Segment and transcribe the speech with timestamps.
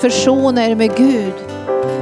[0.00, 1.34] försona er med Gud.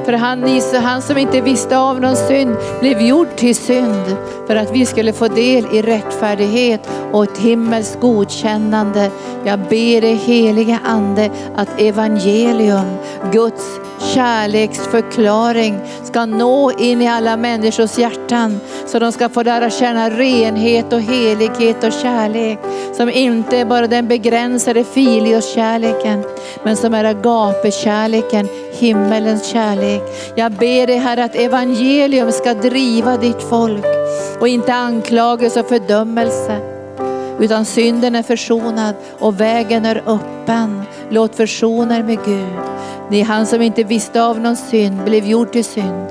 [0.04, 4.70] För han, han som inte visste av någon synd blev gjord till synd för att
[4.70, 9.10] vi skulle få del i rättfärdighet och ett himmelskt godkännande.
[9.44, 12.96] Jag ber dig helige Ande att evangelium,
[13.32, 13.64] Guds
[14.04, 20.92] kärleksförklaring ska nå in i alla människors hjärtan så de ska få lära känna renhet
[20.92, 22.58] och helighet och kärlek
[22.96, 26.24] som inte är bara den begränsade filioskärleken
[26.64, 30.02] men som är agape-kärleken, himmelens kärlek.
[30.36, 33.84] Jag ber dig Herre att evangelium ska driva ditt folk
[34.40, 36.73] och inte anklagelse och fördömelse
[37.40, 40.82] utan synden är försonad och vägen är öppen.
[41.10, 42.60] Låt försona er med Gud.
[43.10, 46.06] Ni han som inte visste av någon synd blev gjord till synd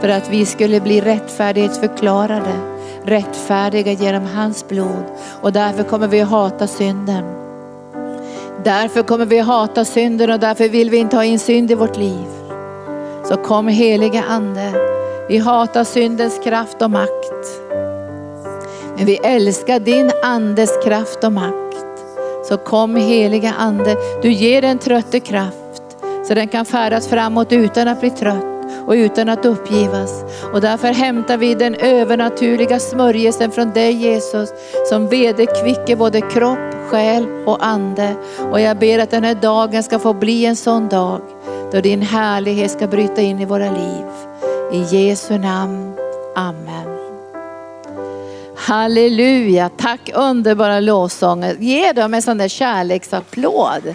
[0.00, 2.52] för att vi skulle bli rättfärdighetsförklarade,
[3.04, 5.04] rättfärdiga genom hans blod.
[5.42, 7.24] Och därför kommer vi att hata synden.
[8.64, 11.74] Därför kommer vi att hata synden och därför vill vi inte ha in synd i
[11.74, 12.26] vårt liv.
[13.24, 14.72] Så kom heliga Ande.
[15.28, 17.55] Vi hatar syndens kraft och makt.
[18.96, 21.76] Men vi älskar din andes kraft och makt.
[22.48, 25.66] Så kom heliga Ande, du ger den trötte kraft
[26.28, 28.44] så den kan färdas framåt utan att bli trött
[28.86, 30.24] och utan att uppgivas.
[30.52, 34.50] Och därför hämtar vi den övernaturliga smörjelsen från dig Jesus
[34.88, 38.14] som vederkvicker både kropp, själ och ande.
[38.50, 41.20] Och jag ber att den här dagen ska få bli en sån dag
[41.72, 44.06] då din härlighet ska bryta in i våra liv.
[44.72, 45.94] I Jesu namn.
[46.34, 46.95] Amen.
[48.66, 51.56] Halleluja, tack underbara lovsånger.
[51.60, 53.94] Ge dem en sån där kärleksapplåd.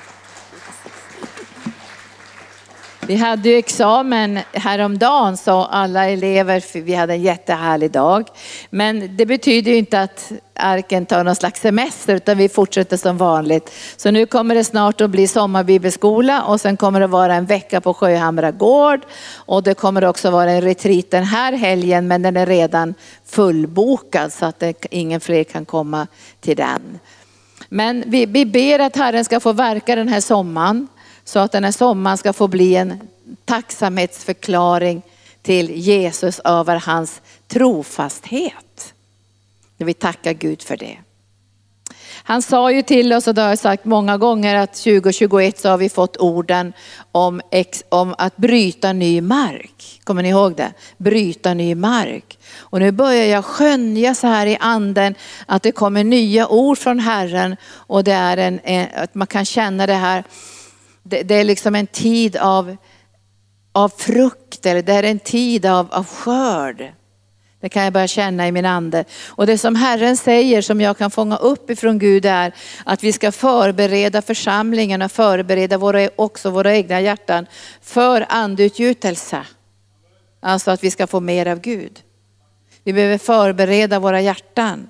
[3.12, 8.28] Vi hade ju examen häromdagen sa alla elever, för vi hade en jättehärlig dag.
[8.70, 13.18] Men det betyder ju inte att arken tar någon slags semester utan vi fortsätter som
[13.18, 13.72] vanligt.
[13.98, 17.82] Så nu kommer det snart att bli sommarbibelskola och sen kommer det vara en vecka
[17.82, 19.02] på Sjöhamra gård.
[19.36, 22.94] Och det kommer också vara en retreat den här helgen men den är redan
[23.26, 26.08] fullbokad så att det, ingen fler kan komma
[26.40, 27.00] till den.
[27.70, 30.88] Men vi, vi ber att Herren ska få verka den här sommaren.
[31.32, 33.00] Så att den här sommaren ska få bli en
[33.46, 35.02] tacksamhetsförklaring
[35.42, 38.94] till Jesus över hans trofasthet.
[39.78, 40.98] Vi tackar Gud för det.
[42.24, 45.70] Han sa ju till oss, och det har jag sagt många gånger, att 2021 så
[45.70, 46.74] har vi fått orden
[47.12, 47.42] om,
[47.90, 50.02] om att bryta ny mark.
[50.04, 50.74] Kommer ni ihåg det?
[50.98, 52.40] Bryta ny mark.
[52.58, 55.16] Och nu börjar jag skönja så här i anden
[55.46, 59.88] att det kommer nya ord från Herren och det är en, att man kan känna
[59.88, 60.24] det här
[61.04, 62.78] det, det, är liksom en tid av,
[63.72, 66.94] av frukt, eller det är en tid av, av skörd.
[67.62, 69.06] Det kan jag börja känna i min ande.
[69.28, 72.54] Och det som Herren säger som jag kan fånga upp ifrån Gud är
[72.86, 77.46] att vi ska förbereda församlingen och förbereda våra, också våra egna hjärtan
[77.82, 79.46] för andeutgjutelse.
[80.40, 82.00] Alltså att vi ska få mer av Gud.
[82.84, 84.90] Vi behöver förbereda våra hjärtan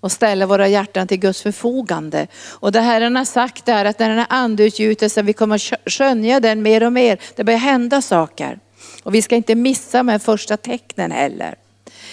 [0.00, 2.26] och ställa våra hjärtan till Guds förfogande.
[2.50, 6.62] Och det Herren har sagt är att när den här andeutgjutelsen, vi kommer skönja den
[6.62, 7.18] mer och mer.
[7.36, 8.58] Det börjar hända saker.
[9.02, 11.54] Och vi ska inte missa de här första tecknen heller.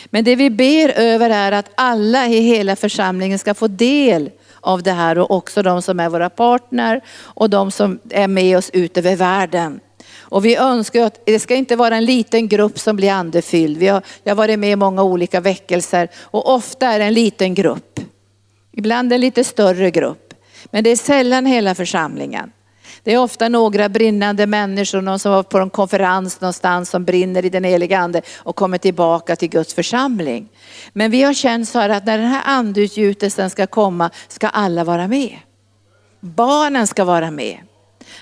[0.06, 4.32] Men det vi ber över är att alla i hela församlingen ska få del
[4.62, 8.58] av det här och också de som är våra partner och de som är med
[8.58, 9.80] oss ut över världen.
[10.30, 13.78] Och vi önskar att det ska inte vara en liten grupp som blir andefylld.
[13.78, 17.14] Vi har, jag har varit med i många olika väckelser och ofta är det en
[17.14, 18.00] liten grupp.
[18.72, 20.34] Ibland en lite större grupp.
[20.72, 22.52] Men det är sällan hela församlingen.
[23.04, 27.46] Det är ofta några brinnande människor, någon som var på en konferens någonstans som brinner
[27.46, 30.50] i den heliga ande och kommer tillbaka till Guds församling.
[30.94, 34.84] Men vi har känt så här att när den här andeutgjutelsen ska komma ska alla
[34.84, 35.38] vara med.
[36.20, 37.58] Barnen ska vara med.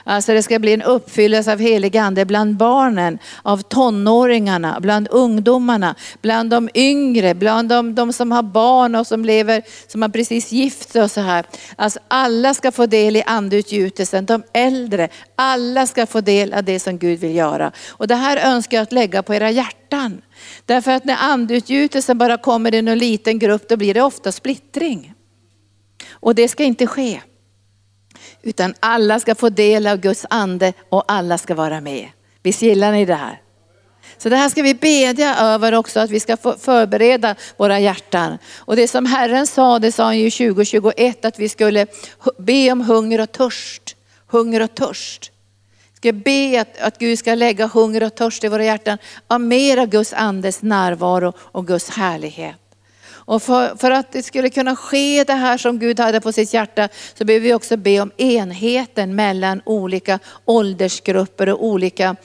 [0.03, 5.95] Alltså det ska bli en uppfyllelse av helig ande bland barnen, av tonåringarna, bland ungdomarna,
[6.21, 10.51] bland de yngre, bland de, de som har barn och som lever, som har precis
[10.51, 11.45] gift sig och så här.
[11.75, 16.79] Alltså alla ska få del i andeutgjutelsen, de äldre, alla ska få del av det
[16.79, 17.71] som Gud vill göra.
[17.89, 20.21] Och det här önskar jag att lägga på era hjärtan.
[20.65, 25.13] Därför att när andeutgjutelsen bara kommer i en liten grupp, då blir det ofta splittring.
[26.11, 27.21] Och det ska inte ske.
[28.43, 32.07] Utan alla ska få del av Guds ande och alla ska vara med.
[32.43, 33.41] Visst gillar ni det här?
[34.17, 38.37] Så det här ska vi bedja över också, att vi ska förbereda våra hjärtan.
[38.57, 41.87] Och det som Herren sa, det sa han ju 2021, att vi skulle
[42.37, 43.95] be om hunger och törst.
[44.27, 45.31] Hunger och törst.
[45.91, 48.97] Vi ska be att, att Gud ska lägga hunger och törst i våra hjärtan
[49.27, 52.55] av mer av Guds andes närvaro och Guds härlighet.
[53.25, 56.53] Och för, för, att det skulle kunna ske det här som Gud hade på sitt
[56.53, 62.15] hjärta så behöver vi också be om enheten mellan olika åldersgrupper och olika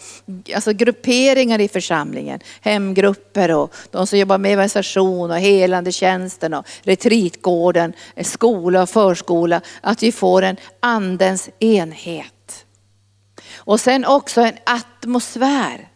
[0.54, 2.40] alltså grupperingar i församlingen.
[2.60, 7.92] Hemgrupper och de som jobbar med evangelisation och helande tjänsten och retreatgården,
[8.22, 9.60] skola och förskola.
[9.80, 12.64] Att vi får en andens enhet.
[13.56, 15.87] Och sen också en atmosfär.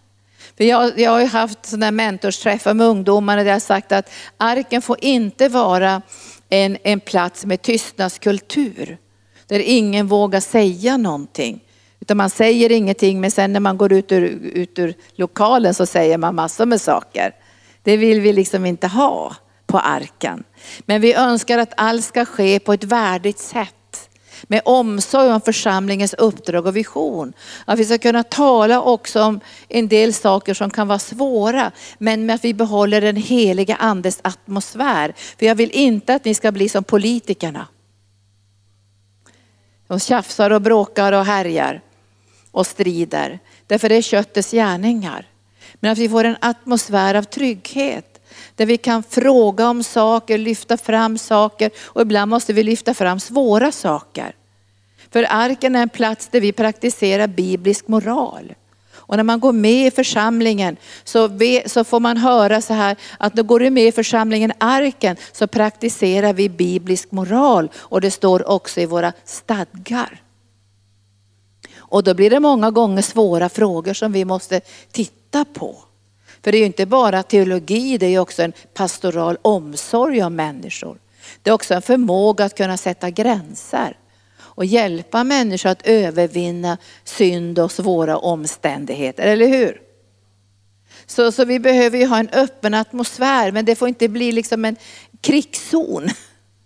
[0.62, 4.11] För jag, jag har ju haft sådana mentorsträffar med ungdomar där jag har sagt att
[4.37, 6.03] arken får inte vara
[6.49, 8.99] en, en plats med tystnadskultur.
[9.47, 11.61] Där ingen vågar säga någonting.
[12.00, 14.23] Utan man säger ingenting men sen när man går ut ur,
[14.55, 17.35] ut ur lokalen så säger man massor med saker.
[17.82, 19.37] Det vill vi liksom inte ha
[19.67, 20.44] på arken.
[20.87, 23.75] Men vi önskar att allt ska ske på ett värdigt sätt
[24.43, 27.33] med omsorg om församlingens uppdrag och vision.
[27.65, 32.27] Att vi ska kunna tala också om en del saker som kan vara svåra, men
[32.27, 35.15] med att vi behåller den heliga andes atmosfär.
[35.39, 37.67] För jag vill inte att ni ska bli som politikerna.
[39.87, 41.81] De tjafsar och bråkar och härjar
[42.50, 43.39] och strider.
[43.67, 45.27] Därför det är köttets gärningar.
[45.75, 48.12] Men att vi får en atmosfär av trygghet.
[48.56, 53.21] Där vi kan fråga om saker, lyfta fram saker och ibland måste vi lyfta fram
[53.21, 54.35] svåra saker.
[55.11, 58.55] För arken är en plats där vi praktiserar biblisk moral.
[59.12, 61.31] Och när man går med i församlingen så,
[61.67, 65.47] så får man höra så här att då går du med i församlingen Arken så
[65.47, 70.23] praktiserar vi biblisk moral och det står också i våra stadgar.
[71.77, 74.61] Och då blir det många gånger svåra frågor som vi måste
[74.93, 75.85] titta på.
[76.44, 80.99] För det är ju inte bara teologi, det är också en pastoral omsorg om människor.
[81.43, 83.97] Det är också en förmåga att kunna sätta gränser
[84.55, 89.81] och hjälpa människor att övervinna synd och svåra omständigheter, eller hur?
[91.06, 94.65] Så, så vi behöver ju ha en öppen atmosfär, men det får inte bli liksom
[94.65, 94.77] en
[95.21, 96.09] krigszon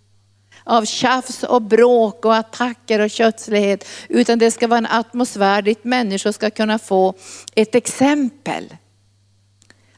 [0.65, 5.85] av tjafs och bråk och attacker och kötslighet, utan det ska vara en atmosfär dit
[5.85, 7.15] människor ska kunna få
[7.55, 8.77] ett exempel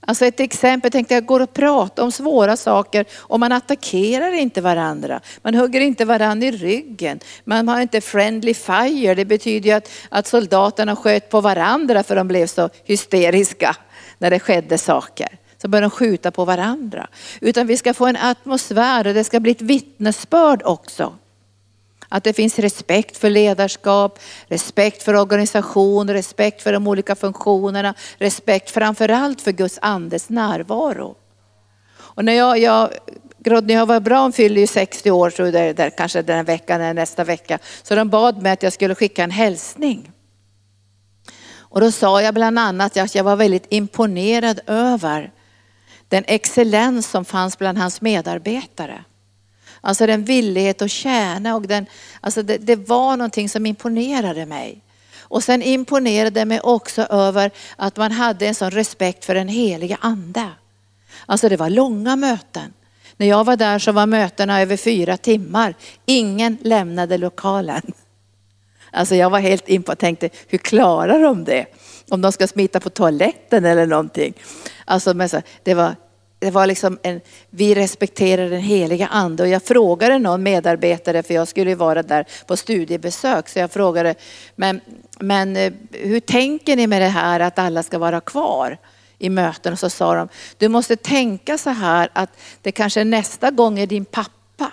[0.09, 4.61] Alltså ett exempel, tänkte jag går och pratar om svåra saker och man attackerar inte
[4.61, 5.21] varandra.
[5.43, 7.21] Man hugger inte varandra i ryggen.
[7.45, 9.15] Man har inte friendly fire.
[9.15, 13.77] Det betyder ju att, att soldaterna sköt på varandra för de blev så hysteriska
[14.19, 15.29] när det skedde saker.
[15.63, 17.09] Så började de skjuta på varandra.
[17.41, 21.13] Utan vi ska få en atmosfär och det ska bli ett vittnesbörd också.
[22.09, 28.71] Att det finns respekt för ledarskap, respekt för organisation, respekt för de olika funktionerna, respekt
[28.71, 31.17] framförallt för Guds andes närvaro.
[32.19, 32.91] Och när jag, jag
[33.87, 37.25] var bra, hon fyller ju 60 år, så det, där, kanske den veckan eller nästa
[37.25, 37.59] vecka.
[37.83, 40.13] Så de bad mig att jag skulle skicka en hälsning.
[41.71, 45.33] Och då sa jag bland annat att jag var väldigt imponerad över
[46.09, 49.05] den excellens som fanns bland hans medarbetare.
[49.81, 51.87] Alltså den villighet att tjäna och den,
[52.21, 54.83] alltså det, det var någonting som imponerade mig.
[55.21, 59.49] Och sen imponerade det mig också över att man hade en sån respekt för den
[59.49, 60.49] heliga ande.
[61.27, 62.73] Alltså det var långa möten.
[63.17, 65.75] När jag var där så var mötena över fyra timmar.
[66.07, 67.83] Ingen lämnade lokalen.
[68.91, 71.67] Alltså jag var helt in på och tänkte, hur klarar de det?
[72.09, 74.35] Om de ska smita på toaletten eller någonting.
[74.85, 75.15] Alltså,
[75.63, 75.97] det var
[76.39, 77.21] det var liksom en,
[77.51, 82.27] vi respekterar den heliga ande och jag frågade någon medarbetare, för jag skulle vara där
[82.47, 84.15] på studiebesök, så jag frågade,
[84.57, 84.81] men,
[85.19, 88.79] men eh, hur tänker ni med det här att alla ska vara kvar
[89.19, 89.73] i möten?
[89.73, 92.31] Och så sa de, du måste tänka så här att
[92.63, 94.73] det kanske nästa gång är din pappa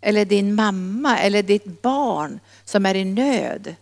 [0.00, 3.74] eller din mamma eller ditt barn som är i nöd.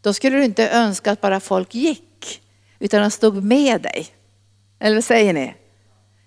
[0.00, 2.42] Då skulle du inte önska att bara folk gick,
[2.78, 4.06] utan de stod med dig.
[4.78, 5.54] Eller vad säger ni?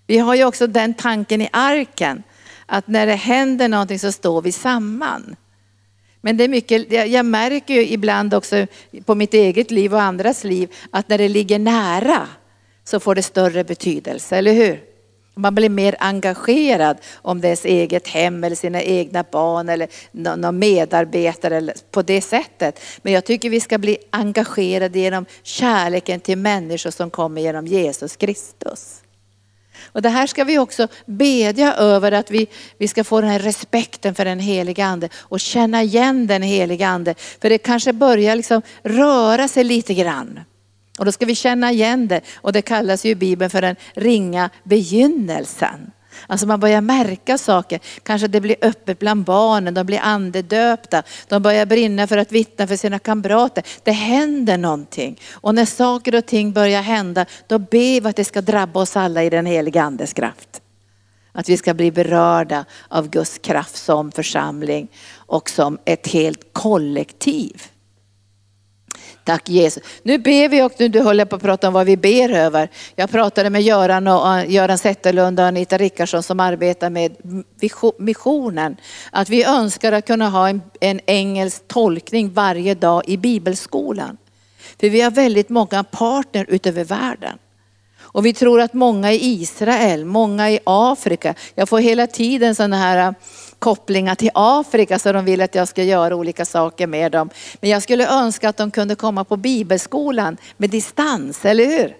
[0.08, 2.22] Vi har ju också den tanken i arken,
[2.66, 5.36] att när det händer någonting så står vi samman.
[6.20, 8.66] Men det är mycket, jag märker ju ibland också
[9.04, 12.28] på mitt eget liv och andras liv att när det ligger nära
[12.84, 14.80] så får det större betydelse, eller hur?
[15.34, 19.88] Man blir mer engagerad om det är ens eget hem eller sina egna barn eller
[20.12, 22.80] någon medarbetare eller på det sättet.
[23.02, 28.16] Men jag tycker vi ska bli engagerade genom kärleken till människor som kommer genom Jesus
[28.16, 29.02] Kristus.
[29.92, 32.46] Och det här ska vi också bedja över att vi,
[32.78, 36.88] vi ska få den här respekten för den heliga ande och känna igen den heliga
[36.88, 37.14] ande.
[37.42, 40.40] För det kanske börjar liksom röra sig lite grann.
[40.98, 43.76] Och då ska vi känna igen det och det kallas ju i Bibeln för den
[43.94, 45.90] ringa begynnelsen.
[46.26, 47.80] Alltså man börjar märka saker.
[48.02, 51.02] Kanske det blir öppet bland barnen, de blir andedöpta.
[51.28, 53.64] De börjar brinna för att vittna för sina kamrater.
[53.82, 55.20] Det händer någonting.
[55.32, 58.96] Och när saker och ting börjar hända, då ber vi att det ska drabba oss
[58.96, 60.60] alla i den heliga andes kraft.
[61.32, 67.62] Att vi ska bli berörda av Guds kraft som församling och som ett helt kollektiv.
[69.28, 69.82] Tack Jesus.
[70.02, 72.68] Nu ber vi och nu du håller på att prata om vad vi ber över.
[72.96, 77.16] Jag pratade med Göran, och, eh, Göran Zetterlund och Anita Rickardsson som arbetar med
[77.98, 78.76] missionen.
[79.12, 84.16] Att vi önskar att kunna ha en, en engelsk tolkning varje dag i bibelskolan.
[84.80, 87.38] För vi har väldigt många partner utöver världen.
[88.00, 92.76] Och vi tror att många i Israel, många i Afrika, jag får hela tiden sådana
[92.76, 93.12] här eh,
[93.58, 97.30] kopplingar till Afrika så de vill att jag ska göra olika saker med dem.
[97.60, 101.96] Men jag skulle önska att de kunde komma på bibelskolan med distans, eller hur?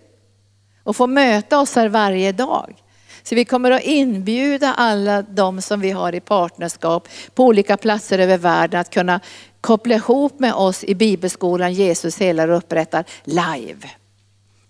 [0.82, 2.74] Och få möta oss här varje dag.
[3.22, 8.18] Så vi kommer att inbjuda alla de som vi har i partnerskap på olika platser
[8.18, 9.20] över världen att kunna
[9.60, 13.90] koppla ihop med oss i bibelskolan Jesus helar och upprättar live.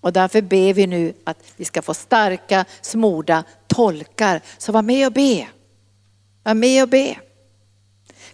[0.01, 4.41] Och därför ber vi nu att vi ska få starka, smorda tolkar.
[4.59, 5.47] Så var med och be.
[6.49, 7.17] Var med och be.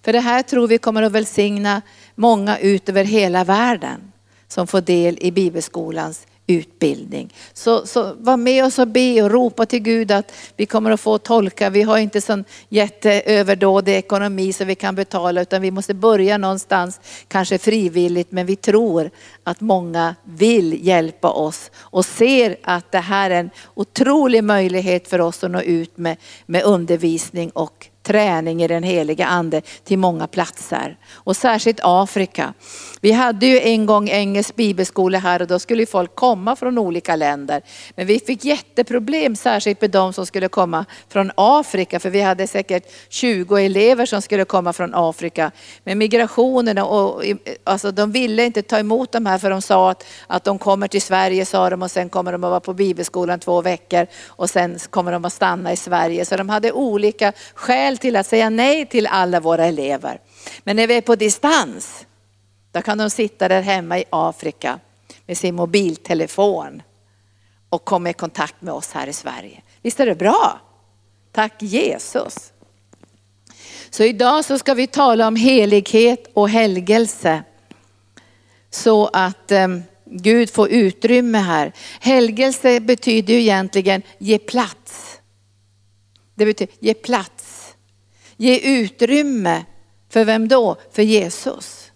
[0.02, 1.83] För det här tror vi kommer att välsigna
[2.14, 4.12] många ut över hela världen
[4.49, 7.35] som får del i bibelskolans utbildning.
[7.52, 11.00] Så, så var med oss och be och ropa till Gud att vi kommer att
[11.00, 11.71] få tolka.
[11.71, 17.00] Vi har inte sån jätteöverdådig ekonomi så vi kan betala utan vi måste börja någonstans,
[17.28, 19.11] kanske frivilligt, men vi tror
[19.44, 25.21] att många vill hjälpa oss och ser att det här är en otrolig möjlighet för
[25.21, 26.16] oss att nå ut med,
[26.47, 30.96] med undervisning och träning i den heliga ande till många platser.
[31.12, 32.54] Och särskilt Afrika.
[33.00, 37.16] Vi hade ju en gång engelsk bibelskola här och då skulle folk komma från olika
[37.16, 37.62] länder.
[37.96, 42.46] Men vi fick jätteproblem särskilt med de som skulle komma från Afrika för vi hade
[42.46, 45.50] säkert 20 elever som skulle komma från Afrika.
[45.84, 47.23] Men migrationen och
[47.64, 50.88] alltså de ville inte ta emot de här för de sa att, att de kommer
[50.88, 54.50] till Sverige sa de och sen kommer de att vara på bibelskolan två veckor och
[54.50, 56.25] sen kommer de att stanna i Sverige.
[56.25, 60.21] Så de hade olika skäl till att säga nej till alla våra elever.
[60.65, 62.07] Men när vi är på distans,
[62.73, 64.81] då kan de sitta där hemma i Afrika
[65.27, 66.83] med sin mobiltelefon
[67.69, 69.63] och komma i kontakt med oss här i Sverige.
[69.83, 70.61] Visst är det bra?
[71.33, 72.53] Tack Jesus.
[73.91, 77.43] Så idag så ska vi tala om helighet och helgelse.
[78.71, 81.73] Så att um, Gud får utrymme här.
[82.01, 85.21] Helgelse betyder ju egentligen ge plats.
[86.35, 87.44] Det betyder ge plats.
[88.37, 89.64] Ge utrymme.
[90.11, 90.76] För vem då?
[90.93, 91.91] För Jesus.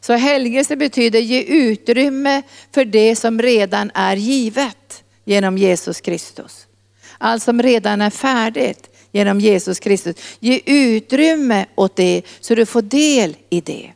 [0.00, 2.42] Så helgelse betyder ge utrymme
[2.74, 6.66] för det som redan är givet genom Jesus Kristus.
[7.18, 10.16] Allt som redan är färdigt genom Jesus Kristus.
[10.40, 13.92] Ge utrymme åt det så du får del i det.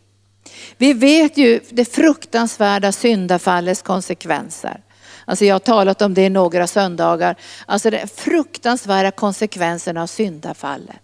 [0.77, 4.81] Vi vet ju det fruktansvärda syndafallets konsekvenser.
[5.25, 7.37] Alltså jag har talat om det i några söndagar.
[7.67, 11.04] Alltså de fruktansvärda konsekvenserna av syndafallet.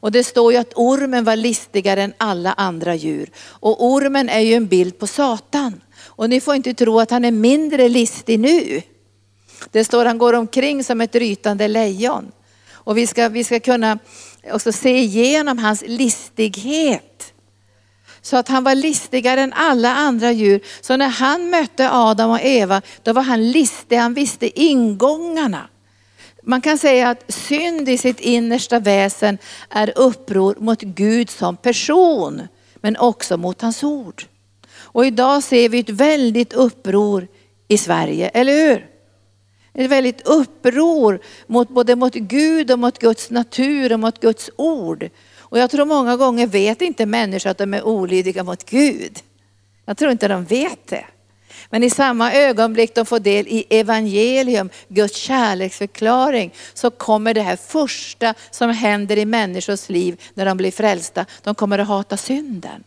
[0.00, 3.30] Och det står ju att ormen var listigare än alla andra djur.
[3.38, 5.80] Och ormen är ju en bild på Satan.
[6.00, 8.82] Och ni får inte tro att han är mindre listig nu.
[9.70, 12.32] Det står han går omkring som ett rytande lejon.
[12.72, 13.98] Och vi ska, vi ska kunna
[14.52, 17.32] också se igenom hans listighet.
[18.22, 20.60] Så att han var listigare än alla andra djur.
[20.80, 25.68] Så när han mötte Adam och Eva, då var han listig, han visste ingångarna.
[26.48, 29.38] Man kan säga att synd i sitt innersta väsen
[29.70, 34.24] är uppror mot Gud som person, men också mot hans ord.
[34.76, 37.28] Och idag ser vi ett väldigt uppror
[37.68, 38.86] i Sverige, eller hur?
[39.74, 45.10] Ett väldigt uppror mot, både mot Gud och mot Guds natur och mot Guds ord.
[45.38, 49.18] Och jag tror många gånger vet inte människor att de är olydiga mot Gud.
[49.84, 51.04] Jag tror inte de vet det.
[51.70, 57.56] Men i samma ögonblick de får del i evangelium, Guds kärleksförklaring, så kommer det här
[57.56, 61.26] första som händer i människors liv när de blir frälsta.
[61.42, 62.84] De kommer att hata synden.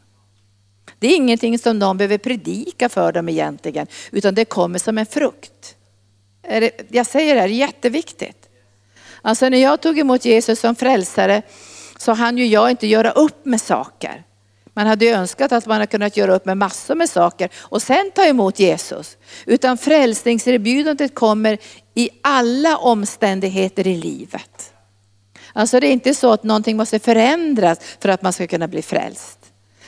[1.00, 5.06] Det är ingenting som någon behöver predika för dem egentligen, utan det kommer som en
[5.06, 5.76] frukt.
[6.90, 8.50] Jag säger det här, det är jätteviktigt.
[9.22, 11.42] Alltså när jag tog emot Jesus som frälsare
[11.98, 14.24] så hann ju jag inte göra upp med saker.
[14.74, 17.82] Man hade ju önskat att man hade kunnat göra upp med massor med saker och
[17.82, 19.18] sen ta emot Jesus.
[19.46, 21.58] Utan frälsningserbjudandet kommer
[21.96, 24.74] i alla omständigheter i livet.
[25.54, 28.82] Alltså det är inte så att någonting måste förändras för att man ska kunna bli
[28.82, 29.38] frälst.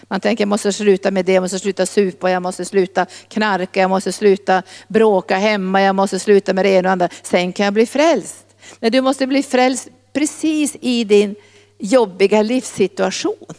[0.07, 3.81] Man tänker jag måste sluta med det, jag måste sluta supa, jag måste sluta knarka,
[3.81, 7.09] jag måste sluta bråka hemma, jag måste sluta med det ena och andra.
[7.23, 8.45] Sen kan jag bli frälst.
[8.79, 11.35] Men du måste bli frälst precis i din
[11.79, 13.53] jobbiga livssituation.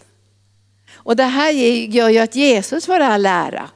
[1.04, 3.70] Och det här gör ju att Jesus får all ära.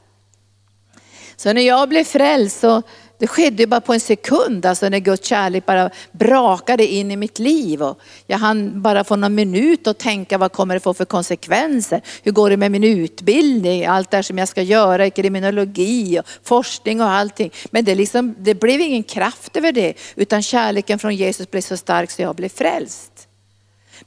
[1.37, 2.82] Så när jag blev frälst så
[3.18, 7.16] det skedde ju bara på en sekund, alltså när Guds kärlek bara brakade in i
[7.16, 7.82] mitt liv.
[7.82, 12.02] Och jag hann bara få någon minut att tänka vad kommer det få för konsekvenser?
[12.23, 13.87] Hur går det med min utbildning?
[13.87, 17.50] Allt det som jag ska göra i kriminologi och forskning och allting.
[17.70, 21.76] Men det, liksom, det blev ingen kraft över det, utan kärleken från Jesus blev så
[21.76, 23.18] stark så jag blev frälst.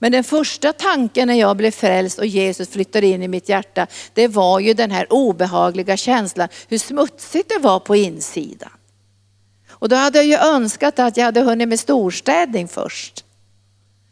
[0.01, 3.87] Men den första tanken när jag blev frälst och Jesus flyttade in i mitt hjärta,
[4.13, 8.69] det var ju den här obehagliga känslan, hur smutsigt det var på insidan.
[9.69, 13.25] Och då hade jag ju önskat att jag hade hunnit med storstädning först.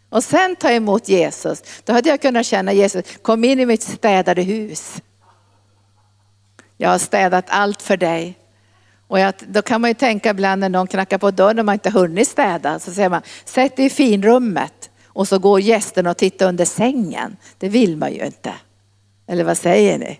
[0.09, 1.63] Och sen ta emot Jesus.
[1.85, 5.01] Då hade jag kunnat känna Jesus, kom in i mitt städade hus.
[6.77, 8.37] Jag har städat allt för dig.
[9.07, 11.73] Och jag, då kan man ju tänka ibland när någon knackar på dörren och man
[11.73, 14.88] inte hunnit städa, så säger man, sätt dig i finrummet.
[15.19, 17.37] Och så går gästen och tittar under sängen.
[17.57, 18.53] Det vill man ju inte.
[19.27, 20.19] Eller vad säger ni?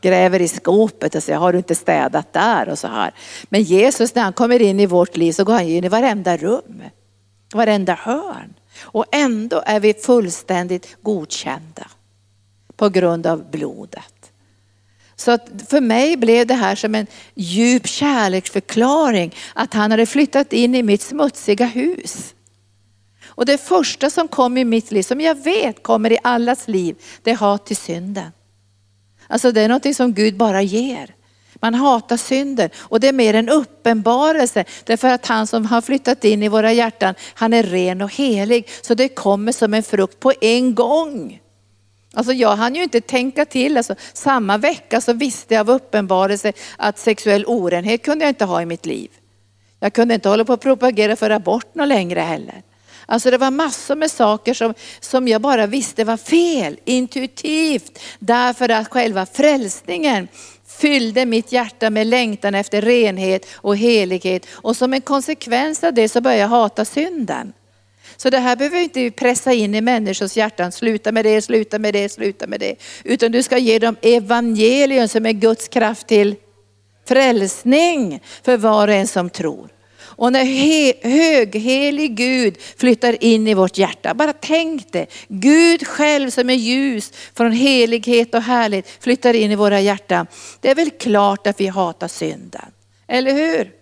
[0.00, 3.14] Gräver i skåpet och säger, har du inte städat där och så här.
[3.48, 6.36] Men Jesus när han kommer in i vårt liv så går han in i varenda
[6.36, 6.82] rum.
[7.54, 8.54] Varenda hörn.
[8.80, 11.86] Och ändå är vi fullständigt godkända.
[12.76, 14.32] På grund av blodet.
[15.16, 20.52] Så att för mig blev det här som en djup kärleksförklaring att han hade flyttat
[20.52, 22.34] in i mitt smutsiga hus.
[23.38, 26.96] Och det första som kom i mitt liv, som jag vet kommer i allas liv,
[27.22, 28.32] det är hat till synden.
[29.26, 31.14] Alltså det är någonting som Gud bara ger.
[31.54, 36.24] Man hatar synden och det är mer en uppenbarelse därför att han som har flyttat
[36.24, 38.68] in i våra hjärtan, han är ren och helig.
[38.82, 41.40] Så det kommer som en frukt på en gång.
[42.14, 46.52] Alltså jag hann ju inte tänka till, alltså, samma vecka så visste jag av uppenbarelse
[46.76, 49.10] att sexuell orenhet kunde jag inte ha i mitt liv.
[49.80, 52.62] Jag kunde inte hålla på att propagera för abort något längre heller.
[53.10, 57.98] Alltså det var massor med saker som, som jag bara visste var fel, intuitivt.
[58.18, 60.28] Därför att själva frälsningen
[60.66, 64.46] fyllde mitt hjärta med längtan efter renhet och helighet.
[64.50, 67.52] Och som en konsekvens av det så började jag hata synden.
[68.16, 70.72] Så det här behöver vi inte pressa in i människors hjärtan.
[70.72, 72.76] Sluta med det, sluta med det, sluta med det.
[73.04, 76.36] Utan du ska ge dem evangelium som är Guds kraft till
[77.08, 79.77] frälsning för var och en som tror.
[80.18, 80.44] Och när
[81.08, 85.06] höghelig Gud flyttar in i vårt hjärta, bara tänk det.
[85.28, 90.26] Gud själv som är ljus från helighet och härlighet flyttar in i våra hjärtan.
[90.60, 92.70] Det är väl klart att vi hatar synden,
[93.06, 93.72] eller hur?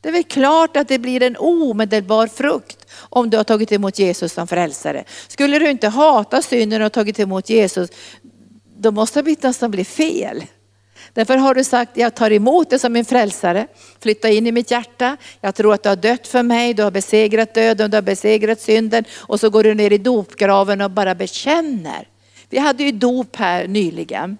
[0.00, 3.98] Det är väl klart att det blir en omedelbar frukt om du har tagit emot
[3.98, 5.04] Jesus som frälsare.
[5.28, 7.90] Skulle du inte hata synden och tagit emot Jesus,
[8.76, 10.44] då måste det nästan bli fel.
[11.14, 13.66] Därför har du sagt, jag tar emot dig som min frälsare,
[14.02, 15.16] flytta in i mitt hjärta.
[15.40, 18.60] Jag tror att du har dött för mig, du har besegrat döden, du har besegrat
[18.60, 19.04] synden.
[19.16, 22.08] Och så går du ner i dopgraven och bara bekänner.
[22.48, 24.38] Vi hade ju dop här nyligen.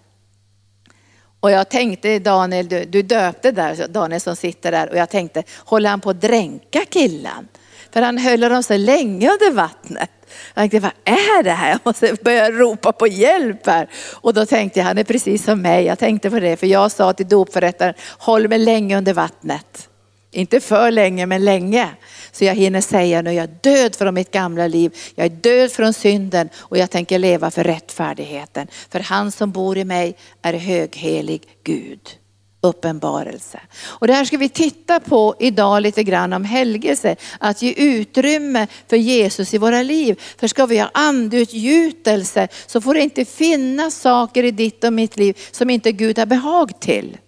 [1.41, 5.43] Och jag tänkte Daniel, du, du döpte där, Daniel som sitter där och jag tänkte,
[5.57, 7.49] håller han på att dränka killen?
[7.93, 10.11] För han höll dem så länge under vattnet.
[10.55, 11.71] Jag tänkte, vad är det här?
[11.71, 13.89] Jag måste börja ropa på hjälp här.
[14.13, 15.85] Och då tänkte jag, han är precis som mig.
[15.85, 19.89] Jag tänkte på det, för jag sa till dopförrättaren, håll mig länge under vattnet.
[20.33, 21.89] Inte för länge, men länge.
[22.33, 24.97] Så jag hinner säga nu, jag är död från mitt gamla liv.
[25.15, 28.67] Jag är död från synden och jag tänker leva för rättfärdigheten.
[28.91, 32.20] För han som bor i mig är höghelig Gud
[32.61, 33.61] uppenbarelse.
[33.83, 37.17] Och det här ska vi titta på idag lite grann om helgelse.
[37.39, 40.21] Att ge utrymme för Jesus i våra liv.
[40.39, 45.17] För ska vi ha andeutgjutelse så får det inte finnas saker i ditt och mitt
[45.17, 47.19] liv som inte Gud har behag till.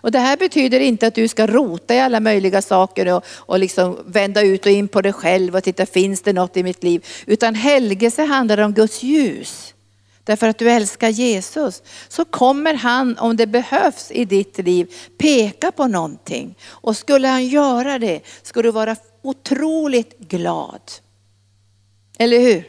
[0.00, 3.58] Och det här betyder inte att du ska rota i alla möjliga saker och, och
[3.58, 6.82] liksom vända ut och in på dig själv och titta, finns det något i mitt
[6.82, 7.06] liv?
[7.26, 9.74] Utan helgelse handlar om Guds ljus
[10.30, 15.72] därför att du älskar Jesus, så kommer han om det behövs i ditt liv peka
[15.72, 16.58] på någonting.
[16.66, 20.80] Och skulle han göra det ska du vara otroligt glad.
[22.18, 22.64] Eller hur?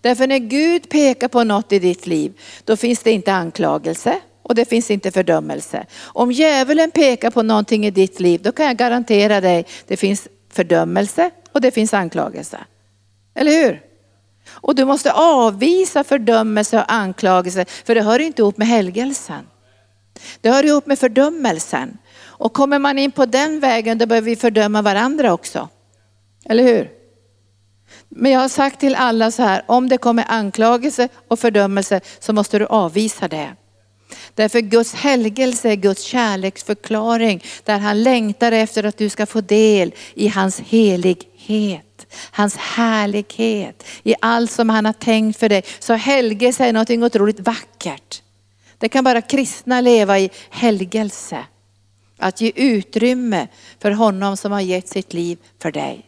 [0.00, 2.32] Därför när Gud pekar på något i ditt liv,
[2.64, 5.86] då finns det inte anklagelse och det finns inte fördömelse.
[6.00, 10.28] Om djävulen pekar på någonting i ditt liv, då kan jag garantera dig, det finns
[10.50, 12.58] fördömelse och det finns anklagelse.
[13.34, 13.87] Eller hur?
[14.50, 19.46] Och du måste avvisa fördömelse och anklagelse, för det hör inte ihop med helgelsen.
[20.40, 21.98] Det hör ihop med fördömelsen.
[22.20, 25.68] Och kommer man in på den vägen, då behöver vi fördöma varandra också.
[26.44, 26.90] Eller hur?
[28.08, 32.32] Men jag har sagt till alla så här, om det kommer anklagelse och fördömelse så
[32.32, 33.56] måste du avvisa det.
[34.34, 39.94] Därför Guds helgelse är Guds kärleksförklaring där han längtar efter att du ska få del
[40.14, 41.84] i hans helighet
[42.30, 45.62] hans härlighet, i allt som han har tänkt för dig.
[45.78, 48.22] Så helgelse är något otroligt vackert.
[48.78, 51.44] Det kan bara kristna leva i helgelse.
[52.18, 53.48] Att ge utrymme
[53.80, 56.07] för honom som har gett sitt liv för dig.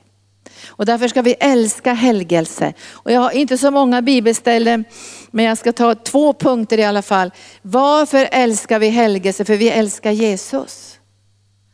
[0.67, 2.73] Och därför ska vi älska helgelse.
[2.93, 4.85] Och jag har inte så många bibelställen,
[5.31, 7.31] men jag ska ta två punkter i alla fall.
[7.63, 9.45] Varför älskar vi helgelse?
[9.45, 10.97] För vi älskar Jesus.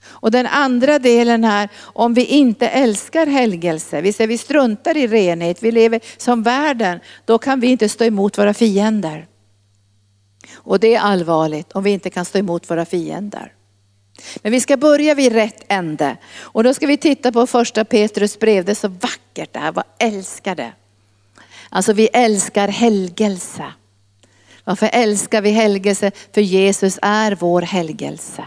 [0.09, 5.07] Och den andra delen här, om vi inte älskar helgelse, vi säger vi struntar i
[5.07, 9.27] renhet, vi lever som världen, då kan vi inte stå emot våra fiender.
[10.55, 13.53] Och det är allvarligt om vi inte kan stå emot våra fiender.
[14.37, 16.17] Men vi ska börja vid rätt ände.
[16.39, 19.73] Och då ska vi titta på första Petrus brev, det är så vackert det här,
[19.73, 20.73] vad älskar det?
[21.69, 23.65] Alltså vi älskar helgelse.
[24.65, 26.11] Varför älskar vi helgelse?
[26.35, 28.45] För Jesus är vår helgelse.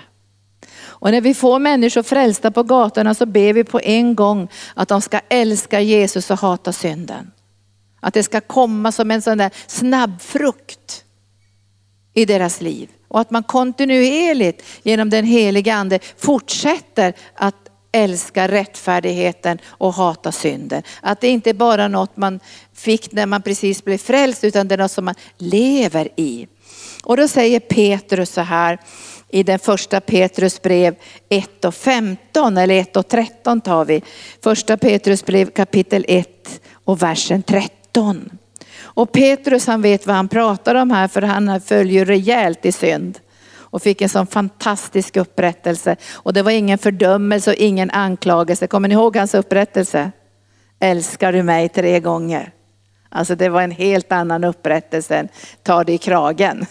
[0.81, 4.87] Och när vi får människor frälsta på gatorna så ber vi på en gång att
[4.87, 7.31] de ska älska Jesus och hata synden.
[7.99, 11.03] Att det ska komma som en sån där snabbfrukt
[12.13, 12.89] i deras liv.
[13.09, 17.55] Och att man kontinuerligt genom den heliga ande fortsätter att
[17.91, 20.83] älska rättfärdigheten och hata synden.
[21.01, 22.39] Att det inte bara är något man
[22.73, 26.47] fick när man precis blev frälst utan det är något som man lever i.
[27.03, 28.79] Och då säger Petrus så här
[29.29, 30.95] i den första Petrus brev
[31.29, 34.01] 1 och 15 eller 1 och 13 tar vi.
[34.43, 38.38] Första Petrus brev kapitel 1 och versen 13.
[38.99, 43.19] Och Petrus han vet vad han pratar om här för han följer rejält i synd.
[43.55, 45.95] Och fick en sån fantastisk upprättelse.
[46.13, 48.67] Och det var ingen fördömelse och ingen anklagelse.
[48.67, 50.11] Kommer ni ihåg hans upprättelse?
[50.79, 52.51] Älskar du mig tre gånger?
[53.09, 55.29] Alltså det var en helt annan upprättelse än
[55.63, 56.65] ta dig i kragen.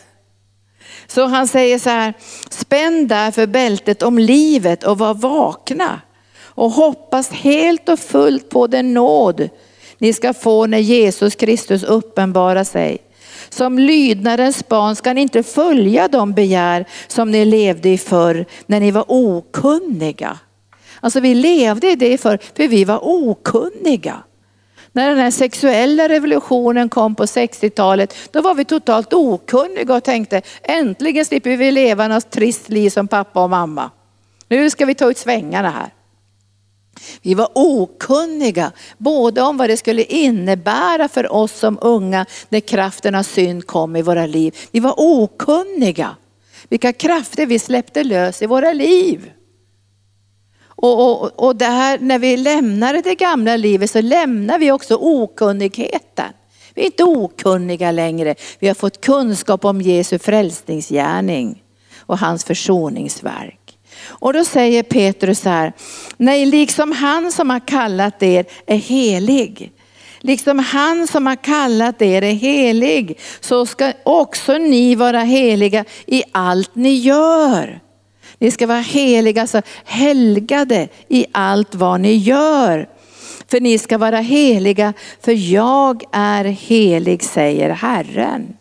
[1.07, 2.15] Så han säger så här,
[2.51, 6.01] spänn därför bältet om livet och var vakna.
[6.41, 9.49] Och hoppas helt och fullt på den nåd
[9.99, 12.99] ni ska få när Jesus Kristus uppenbarar sig.
[13.49, 18.81] Som lydnadens barn ska ni inte följa de begär som ni levde i förr när
[18.81, 20.39] ni var okunniga.
[21.01, 24.23] Alltså vi levde i det förr för vi var okunniga.
[24.93, 30.43] När den här sexuella revolutionen kom på 60-talet, då var vi totalt okunniga och tänkte
[30.63, 33.91] äntligen slipper vi leva något trist liv som pappa och mamma.
[34.49, 35.93] Nu ska vi ta ut svängarna här.
[37.23, 43.15] Vi var okunniga både om vad det skulle innebära för oss som unga när kraften
[43.15, 44.57] av synd kom i våra liv.
[44.71, 46.17] Vi var okunniga
[46.69, 49.33] vilka krafter vi släppte lös i våra liv.
[50.81, 56.33] Och, och, och där, när vi lämnade det gamla livet så lämnar vi också okunnigheten.
[56.75, 58.35] Vi är inte okunniga längre.
[58.59, 61.63] Vi har fått kunskap om Jesu frälsningsgärning
[61.99, 63.58] och hans försoningsverk.
[64.09, 65.73] Och då säger Petrus här,
[66.17, 69.73] nej liksom han som har kallat er är helig.
[70.21, 76.23] Liksom han som har kallat er är helig så ska också ni vara heliga i
[76.33, 77.81] allt ni gör.
[78.39, 82.89] Ni ska vara heliga, alltså helgade i allt vad ni gör.
[83.51, 88.57] För ni ska vara heliga, för jag är helig, säger Herren.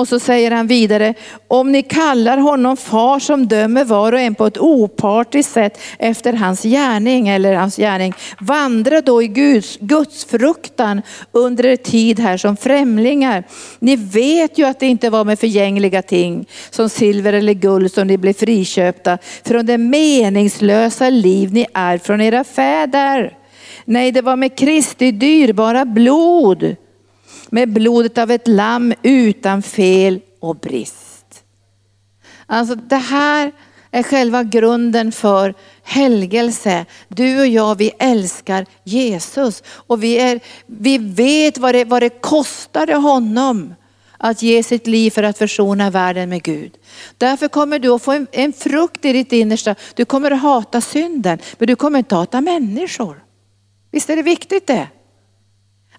[0.00, 1.14] Och så säger han vidare,
[1.48, 6.32] om ni kallar honom far som dömer var och en på ett opartiskt sätt efter
[6.32, 12.36] hans gärning eller hans gärning, vandra då i Guds, Guds fruktan under er tid här
[12.36, 13.44] som främlingar.
[13.78, 18.06] Ni vet ju att det inte var med förgängliga ting som silver eller guld som
[18.06, 23.36] ni blev friköpta från det meningslösa liv ni är från era fäder.
[23.84, 26.76] Nej, det var med Kristi dyrbara blod
[27.50, 31.44] med blodet av ett lamm utan fel och brist.
[32.46, 33.52] Alltså det här
[33.90, 36.86] är själva grunden för helgelse.
[37.08, 42.20] Du och jag, vi älskar Jesus och vi, är, vi vet vad det, vad det
[42.20, 43.74] kostade honom
[44.18, 46.72] att ge sitt liv för att försona världen med Gud.
[47.18, 49.74] Därför kommer du att få en, en frukt i ditt innersta.
[49.94, 53.24] Du kommer att hata synden, men du kommer inte hata människor.
[53.90, 54.88] Visst är det viktigt det?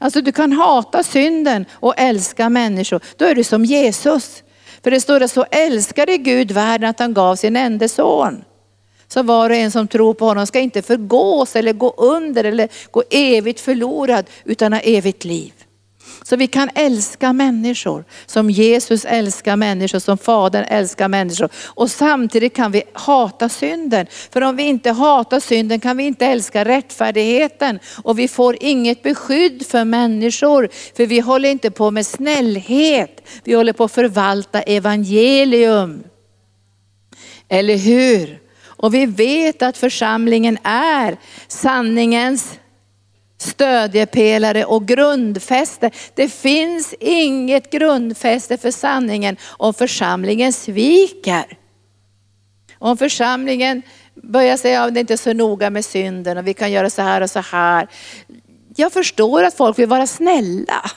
[0.02, 3.02] Alltså du kan hata synden och älska människor.
[3.18, 4.44] Då är du som Jesus.
[4.84, 8.44] För det står att så älskade Gud världen att han gav sin enda son.
[9.08, 12.70] Så var och en som tror på honom ska inte förgås eller gå under eller
[12.92, 15.54] gå evigt förlorad utan ha evigt liv.
[16.24, 21.50] Så vi kan älska människor som Jesus älskar människor, som Fadern älskar människor.
[21.66, 24.08] Och samtidigt kan vi hata synden.
[24.32, 27.80] För om vi inte hatar synden kan vi inte älska rättfärdigheten.
[28.04, 30.70] Och vi får inget beskydd för människor.
[30.98, 33.28] För vi håller inte på med snällhet.
[33.44, 36.04] Vi håller på att förvalta evangelium.
[37.50, 38.40] Eller hur?
[38.64, 42.60] Och vi vet att församlingen är sanningens
[43.42, 45.92] stödjepelare och grundfäste.
[46.16, 51.58] Det finns inget grundfäste för sanningen om församlingen sviker.
[52.80, 53.82] Om församlingen
[54.16, 57.02] börjar säga att det inte är så noga med synden och vi kan göra så
[57.02, 57.88] här och så här.
[58.76, 60.92] Jag förstår att folk vill vara snälla.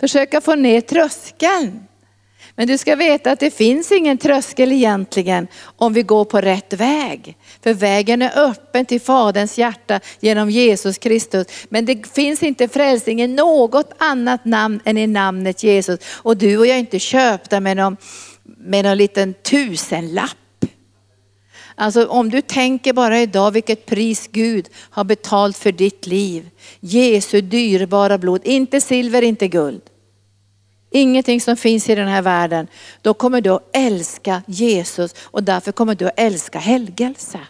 [0.00, 1.86] Försöka få ner tröskeln.
[2.56, 6.72] Men du ska veta att det finns ingen tröskel egentligen om vi går på rätt
[6.72, 7.36] väg.
[7.62, 11.46] För vägen är öppen till Faderns hjärta genom Jesus Kristus.
[11.68, 16.00] Men det finns inte frälsning i något annat namn än i namnet Jesus.
[16.12, 17.96] Och du och jag är inte köpta med någon,
[18.42, 20.36] med någon liten tusenlapp.
[21.74, 26.50] Alltså om du tänker bara idag vilket pris Gud har betalt för ditt liv.
[26.80, 29.82] Jesu dyrbara blod, inte silver, inte guld.
[30.96, 32.66] Ingenting som finns i den här världen.
[33.02, 37.40] Då kommer du att älska Jesus och därför kommer du att älska helgelse.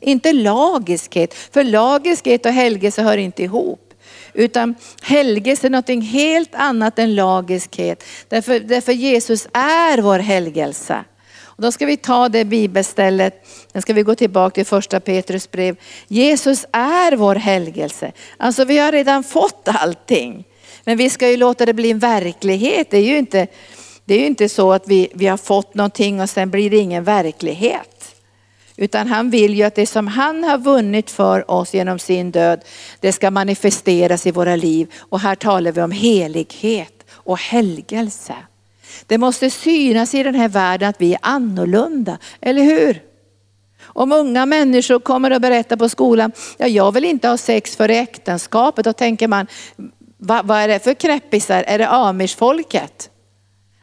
[0.00, 3.94] Inte lagiskhet, för lagiskhet och helgelse hör inte ihop.
[4.32, 8.04] Utan helgelse är något helt annat än lagiskhet.
[8.28, 11.04] Därför, därför Jesus är vår helgelse.
[11.42, 15.50] Och då ska vi ta det bibelstället, sen ska vi gå tillbaka till första Petrus
[15.50, 15.76] brev.
[16.08, 18.12] Jesus är vår helgelse.
[18.36, 20.44] Alltså vi har redan fått allting.
[20.84, 22.90] Men vi ska ju låta det bli en verklighet.
[22.90, 23.46] Det är ju inte,
[24.04, 26.76] det är ju inte så att vi, vi har fått någonting och sen blir det
[26.76, 28.14] ingen verklighet.
[28.76, 32.60] Utan han vill ju att det som han har vunnit för oss genom sin död,
[33.00, 34.92] det ska manifesteras i våra liv.
[34.98, 38.34] Och här talar vi om helighet och helgelse.
[39.06, 43.02] Det måste synas i den här världen att vi är annorlunda, eller hur?
[43.82, 47.96] Om unga människor kommer och berättar på skolan, ja jag vill inte ha sex före
[47.96, 49.46] äktenskapet, då tänker man,
[50.24, 51.64] vad, vad är det för knäppisar?
[51.66, 53.10] Är det amishfolket?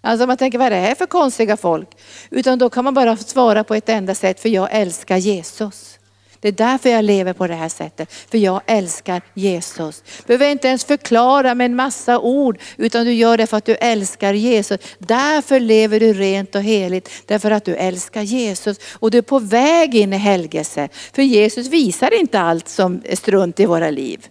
[0.02, 1.90] Alltså man tänker, vad är det här för konstiga folk?
[2.30, 6.00] Utan då kan man bara svara på ett enda sätt, för jag älskar Jesus.
[6.40, 10.04] Det är därför jag lever på det här sättet, för jag älskar Jesus.
[10.18, 13.66] Du behöver inte ens förklara med en massa ord, utan du gör det för att
[13.66, 14.80] du älskar Jesus.
[14.98, 18.78] Därför lever du rent och heligt, därför att du älskar Jesus.
[18.94, 23.16] Och du är på väg in i helgelse, för Jesus visar inte allt som är
[23.16, 24.28] strunt i våra liv.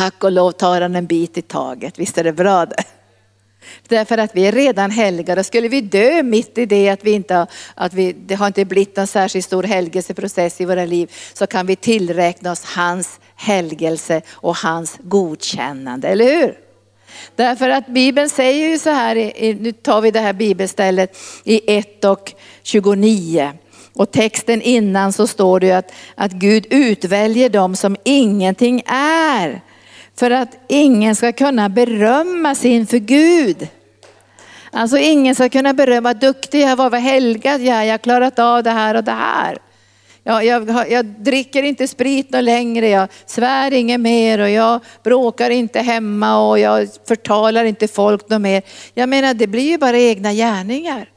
[0.00, 2.84] Tack och lov tar han en bit i taget, visst är det bra det?
[3.88, 5.44] Därför att vi är redan helgade.
[5.44, 8.64] Skulle vi dö mitt i det att vi inte har, att vi, det har inte
[8.64, 14.22] blivit någon särskilt stor helgelseprocess i våra liv så kan vi tillräkna oss hans helgelse
[14.30, 16.58] och hans godkännande, eller hur?
[17.36, 19.14] Därför att Bibeln säger ju så här,
[19.54, 22.32] nu tar vi det här bibelstället i 1 och
[22.62, 23.52] 29.
[23.92, 29.60] Och texten innan så står det att, att Gud utväljer dem som ingenting är
[30.20, 33.68] för att ingen ska kunna berömma sig inför Gud.
[34.70, 38.38] Alltså ingen ska kunna berömma, duktig jag var, vad helgad jag är, jag har klarat
[38.38, 39.58] av det här och det här.
[40.24, 45.50] Jag, jag, jag dricker inte sprit något längre, jag svär inget mer och jag bråkar
[45.50, 48.62] inte hemma och jag förtalar inte folk något mer.
[48.94, 51.08] Jag menar det blir ju bara egna gärningar.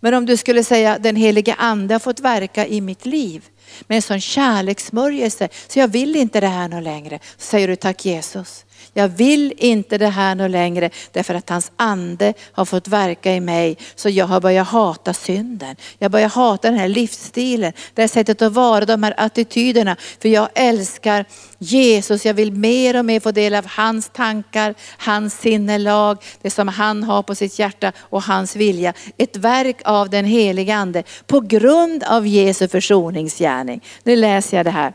[0.00, 3.44] Men om du skulle säga den helige ande har fått verka i mitt liv
[3.86, 7.18] med en sån kärlekssmörjelse så jag vill inte det här något längre.
[7.36, 8.64] Så säger du tack Jesus.
[8.98, 13.40] Jag vill inte det här nu längre därför att hans ande har fått verka i
[13.40, 15.76] mig så jag har börjat hata synden.
[15.98, 19.96] Jag börjar hata den här livsstilen, det här sättet att vara, de här attityderna.
[20.22, 21.24] För jag älskar
[21.58, 26.68] Jesus, jag vill mer och mer få del av hans tankar, hans sinnelag, det som
[26.68, 28.92] han har på sitt hjärta och hans vilja.
[29.16, 33.84] Ett verk av den heliga ande på grund av Jesu försoningsgärning.
[34.02, 34.92] Nu läser jag det här.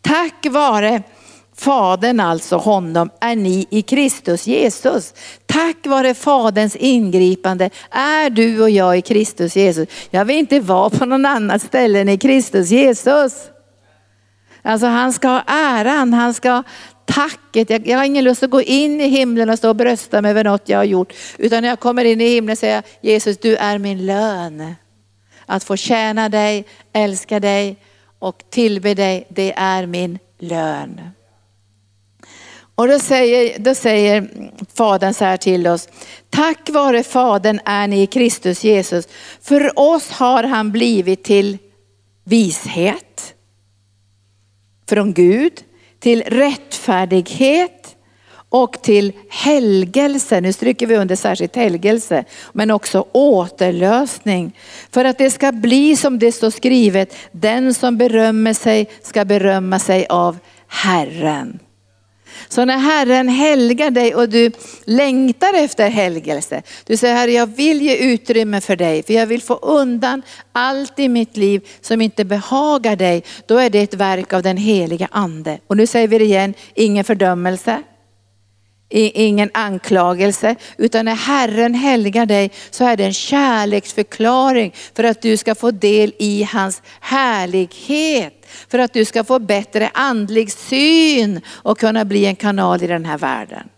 [0.00, 1.02] Tack vare
[1.60, 5.14] Fadern alltså honom är ni i Kristus Jesus.
[5.46, 9.88] Tack vare Faderns ingripande är du och jag i Kristus Jesus.
[10.10, 13.50] Jag vill inte vara på någon annat ställe än i Kristus Jesus.
[14.62, 16.62] Alltså han ska ha äran, han ska ha
[17.04, 17.70] tacket.
[17.70, 20.30] Jag, jag har ingen lust att gå in i himlen och stå och brösta mig
[20.30, 21.12] över något jag har gjort.
[21.38, 24.74] Utan när jag kommer in i himlen säger jag, Jesus du är min lön.
[25.46, 27.76] Att få tjäna dig, älska dig
[28.18, 31.00] och tillbe dig, det är min lön.
[32.80, 34.28] Och då säger, då säger
[34.74, 35.88] Fadern så här till oss.
[36.30, 39.08] Tack vare Fadern är ni i Kristus Jesus.
[39.42, 41.58] För oss har han blivit till
[42.24, 43.34] vishet
[44.88, 45.52] från Gud,
[45.98, 47.96] till rättfärdighet
[48.48, 50.40] och till helgelse.
[50.40, 54.56] Nu stryker vi under särskilt helgelse, men också återlösning.
[54.90, 59.78] För att det ska bli som det står skrivet, den som berömmer sig ska berömma
[59.78, 60.38] sig av
[60.68, 61.58] Herren.
[62.48, 64.52] Så när Herren helgar dig och du
[64.84, 69.42] längtar efter helgelse, du säger Herre jag vill ge utrymme för dig, för jag vill
[69.42, 74.32] få undan allt i mitt liv som inte behagar dig, då är det ett verk
[74.32, 75.58] av den heliga ande.
[75.66, 77.82] Och nu säger vi det igen, ingen fördömelse,
[78.90, 85.36] ingen anklagelse, utan när Herren helgar dig så är det en kärleksförklaring för att du
[85.36, 88.39] ska få del i hans härlighet.
[88.70, 93.04] För att du ska få bättre andlig syn och kunna bli en kanal i den
[93.04, 93.68] här världen.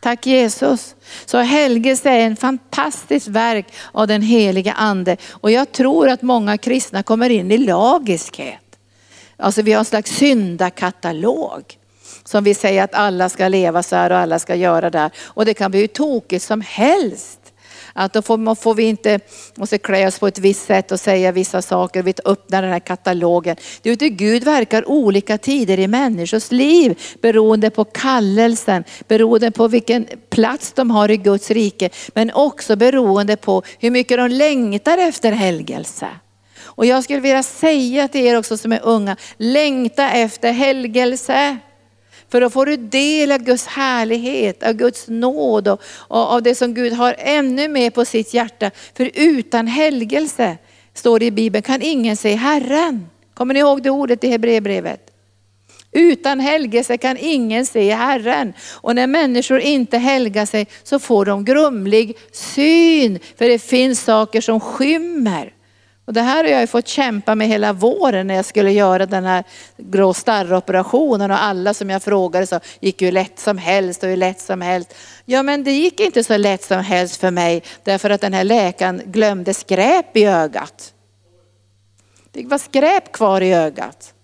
[0.00, 0.94] Tack Jesus.
[1.26, 5.16] Så helgelse är en fantastiskt verk av den heliga ande.
[5.30, 8.60] Och jag tror att många kristna kommer in i lagiskhet.
[9.36, 11.78] Alltså vi har en slags syndakatalog.
[12.24, 15.10] Som vi säger att alla ska leva så här och alla ska göra det här.
[15.24, 17.43] Och det kan bli hur tokigt som helst.
[17.96, 19.20] Att då får, får vi inte,
[19.54, 22.02] måste klä oss på ett visst sätt och säga vissa saker.
[22.02, 23.56] Vi öppnar den här katalogen.
[23.82, 30.06] Det är Gud verkar olika tider i människors liv beroende på kallelsen, beroende på vilken
[30.30, 31.90] plats de har i Guds rike.
[32.14, 36.08] Men också beroende på hur mycket de längtar efter helgelse.
[36.64, 41.58] Och jag skulle vilja säga till er också som är unga, längta efter helgelse.
[42.34, 46.54] För då får du del av Guds härlighet, av Guds nåd och, och av det
[46.54, 48.70] som Gud har ännu mer på sitt hjärta.
[48.96, 50.56] För utan helgelse,
[50.94, 53.06] står det i Bibeln, kan ingen se Herren.
[53.34, 55.10] Kommer ni ihåg det ordet i Hebreerbrevet?
[55.92, 58.52] Utan helgelse kan ingen se Herren.
[58.70, 63.18] Och när människor inte helgar sig så får de grumlig syn.
[63.38, 65.52] För det finns saker som skymmer.
[66.04, 69.24] Och det här har jag fått kämpa med hela våren när jag skulle göra den
[69.24, 69.44] här
[69.76, 74.16] grå starroperationen och alla som jag frågade så gick ju lätt som helst och hur
[74.16, 74.94] lätt som helst.
[75.24, 78.44] Ja men det gick inte så lätt som helst för mig därför att den här
[78.44, 80.92] läkaren glömde skräp i ögat.
[82.30, 84.14] Det var skräp kvar i ögat.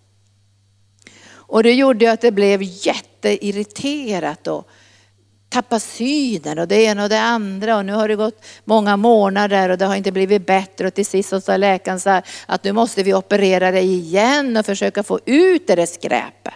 [1.30, 4.68] Och det gjorde ju att det blev jätteirriterat och
[5.50, 9.68] tappat synen och det ena och det andra och nu har det gått många månader
[9.68, 12.64] och det har inte blivit bättre och till sist så sa läkaren så här, att
[12.64, 16.54] nu måste vi operera dig igen och försöka få ut det där skräpet.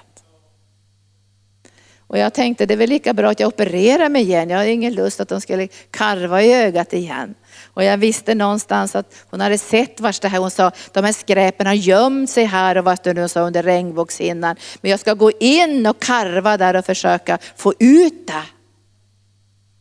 [2.07, 4.50] Och jag tänkte det är väl lika bra att jag opererar mig igen.
[4.50, 7.35] Jag har ingen lust att de skulle karva i ögat igen.
[7.64, 11.12] Och jag visste någonstans att hon hade sett vars det här, hon sa de här
[11.12, 14.57] skräpen har gömt sig här och vart hon sa under regnbågshinnan.
[14.80, 18.53] Men jag ska gå in och karva där och försöka få ut det.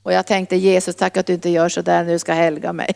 [0.03, 2.93] Och jag tänkte Jesus, tack att du inte gör så där nu ska helga mig.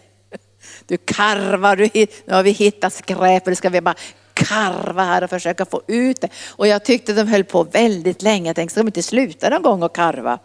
[0.86, 1.90] Du karvar, du,
[2.26, 3.96] nu har vi hittat skräpet, nu ska vi bara
[4.34, 6.30] karva här och försöka få ut det.
[6.50, 9.62] Och jag tyckte de höll på väldigt länge, jag tänkte ska de inte sluta någon
[9.62, 10.40] gång att karva?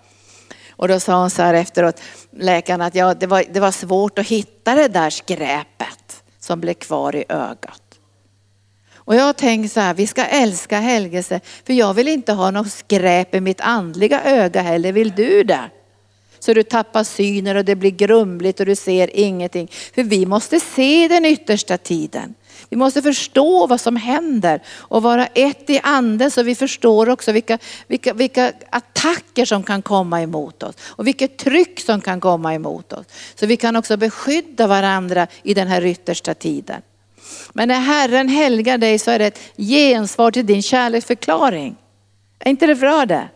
[0.70, 4.18] Och då sa hon så här efteråt, läkaren att ja, det, var, det var svårt
[4.18, 7.82] att hitta det där skräpet som blev kvar i ögat.
[8.94, 12.72] Och jag tänkte så här, vi ska älska helgelse, för jag vill inte ha något
[12.72, 15.70] skräp i mitt andliga öga heller, vill du det?
[16.42, 19.68] Så du tappar synen och det blir grumligt och du ser ingenting.
[19.94, 22.34] För vi måste se den yttersta tiden.
[22.68, 27.32] Vi måste förstå vad som händer och vara ett i anden så vi förstår också
[27.32, 32.54] vilka, vilka, vilka attacker som kan komma emot oss och vilket tryck som kan komma
[32.54, 33.06] emot oss.
[33.34, 36.82] Så vi kan också beskydda varandra i den här yttersta tiden.
[37.52, 41.76] Men när Herren helgar dig så är det ett gensvar till din kärleksförklaring.
[42.38, 43.28] Är inte det bra det?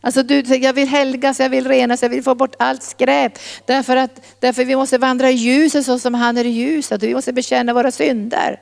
[0.00, 3.38] Alltså du jag vill helgas, jag vill renas, jag vill få bort allt skräp.
[3.64, 7.02] Därför att därför vi måste vandra i ljuset så som han är i ljuset.
[7.02, 8.60] Vi måste bekänna våra synder.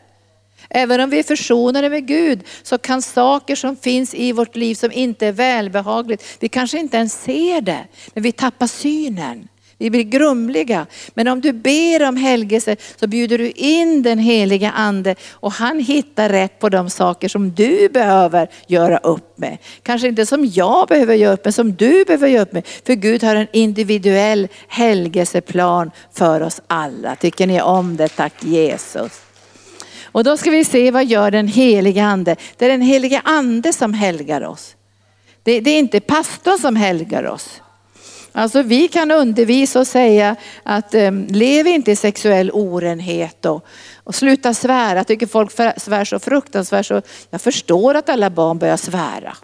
[0.71, 4.75] Även om vi är försonade med Gud så kan saker som finns i vårt liv
[4.75, 9.49] som inte är välbehagligt, vi kanske inte ens ser det, men vi tappar synen.
[9.79, 10.87] Vi blir grumliga.
[11.15, 15.79] Men om du ber om helgelse så bjuder du in den heliga ande och han
[15.79, 19.59] hittar rätt på de saker som du behöver göra upp med.
[19.83, 22.67] Kanske inte som jag behöver göra upp med, som du behöver göra upp med.
[22.87, 27.17] För Gud har en individuell helgelseplan för oss alla.
[27.17, 28.09] Tycker ni om det?
[28.09, 29.21] Tack Jesus.
[30.03, 32.37] Och då ska vi se vad gör den heliga ande.
[32.57, 34.77] Det är den heliga ande som helgar oss.
[35.43, 37.61] Det, det är inte pastorn som helgar oss.
[38.37, 43.65] Alltså vi kan undervisa och säga att um, lev inte i sexuell orenhet och,
[43.97, 44.99] och sluta svära.
[44.99, 49.37] Jag tycker folk svär så fruktansvärt så jag förstår att alla barn börjar svära.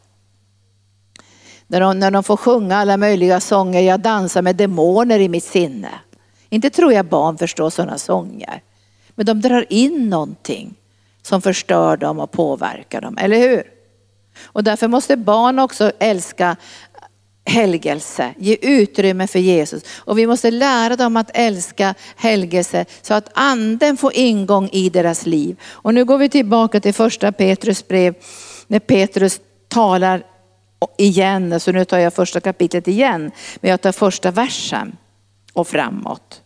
[1.67, 5.45] När de, när de får sjunga alla möjliga sånger, jag dansar med demoner i mitt
[5.45, 5.91] sinne.
[6.49, 8.63] Inte tror jag barn förstår sådana sånger.
[9.15, 10.75] Men de drar in någonting
[11.23, 13.63] som förstör dem och påverkar dem, eller hur?
[14.45, 16.57] Och därför måste barn också älska
[17.45, 19.83] helgelse, ge utrymme för Jesus.
[19.99, 25.27] Och vi måste lära dem att älska helgelse så att anden får ingång i deras
[25.27, 25.57] liv.
[25.65, 28.15] Och nu går vi tillbaka till första Petrus brev
[28.67, 30.23] när Petrus talar
[30.99, 34.97] igen, så nu tar jag första kapitlet igen, men jag tar första versen
[35.53, 36.43] och framåt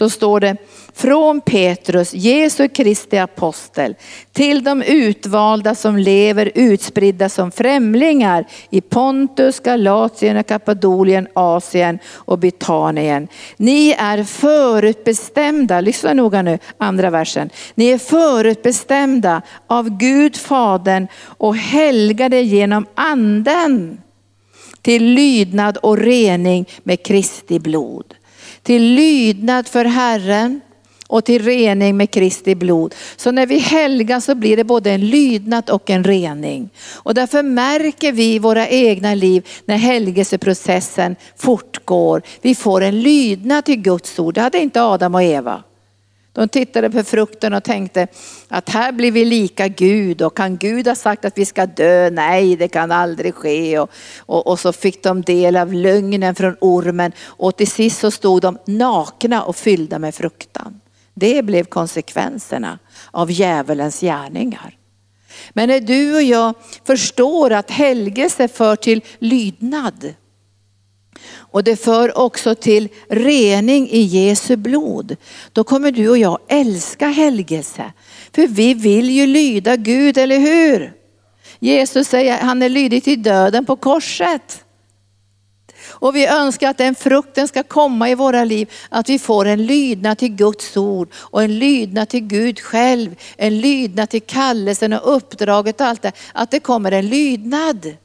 [0.00, 0.56] så står det
[0.94, 3.94] från Petrus, Jesu Kristi apostel,
[4.32, 12.38] till de utvalda som lever utspridda som främlingar i Pontus, Galatien och Kappadolien, Asien och
[12.38, 13.28] Betanien.
[13.56, 17.50] Ni är förutbestämda, lyssna noga nu, andra versen.
[17.74, 24.00] Ni är förutbestämda av Gud Fadern och helgade genom anden
[24.82, 28.14] till lydnad och rening med Kristi blod.
[28.70, 30.60] Till lydnad för Herren
[31.06, 32.94] och till rening med Kristi blod.
[33.16, 36.70] Så när vi helgar så blir det både en lydnad och en rening.
[36.94, 42.22] Och därför märker vi i våra egna liv när helgelseprocessen fortgår.
[42.42, 44.34] Vi får en lydnad till Guds ord.
[44.34, 45.62] Det hade inte Adam och Eva.
[46.32, 48.06] De tittade på frukten och tänkte
[48.48, 52.10] att här blir vi lika Gud och kan Gud ha sagt att vi ska dö?
[52.10, 53.78] Nej, det kan aldrig ske.
[53.78, 58.10] Och, och, och, så fick de del av lögnen från ormen och till sist så
[58.10, 60.80] stod de nakna och fyllda med fruktan.
[61.14, 62.78] Det blev konsekvenserna
[63.10, 64.76] av djävulens gärningar.
[65.50, 66.54] Men när du och jag
[66.84, 70.14] förstår att helgelse för till lydnad
[71.50, 75.16] och det för också till rening i Jesu blod.
[75.52, 77.92] Då kommer du och jag älska helgelse.
[78.34, 80.92] För vi vill ju lyda Gud, eller hur?
[81.58, 84.64] Jesus säger att han är lydig till döden på korset.
[85.88, 89.66] Och vi önskar att den frukten ska komma i våra liv, att vi får en
[89.66, 95.16] lydnad till Guds ord och en lydnad till Gud själv, en lydnad till kallelsen och
[95.16, 96.12] uppdraget och allt det.
[96.32, 97.96] Att det kommer en lydnad.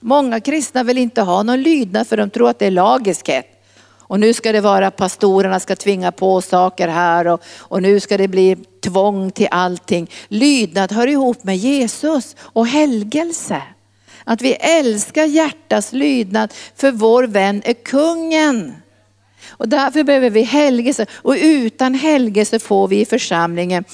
[0.00, 3.46] Många kristna vill inte ha någon lydnad för de tror att det är lagiskhet.
[4.10, 8.16] Och nu ska det vara pastorerna ska tvinga på saker här och, och nu ska
[8.16, 10.10] det bli tvång till allting.
[10.28, 13.62] Lydnad hör ihop med Jesus och helgelse.
[14.24, 18.74] Att vi älskar hjärtas lydnad för vår vän är kungen.
[19.48, 23.84] Och därför behöver vi helgelse och utan helgelse får vi i församlingen,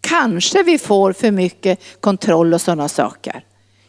[0.00, 3.44] kanske vi får för mycket kontroll och sådana saker.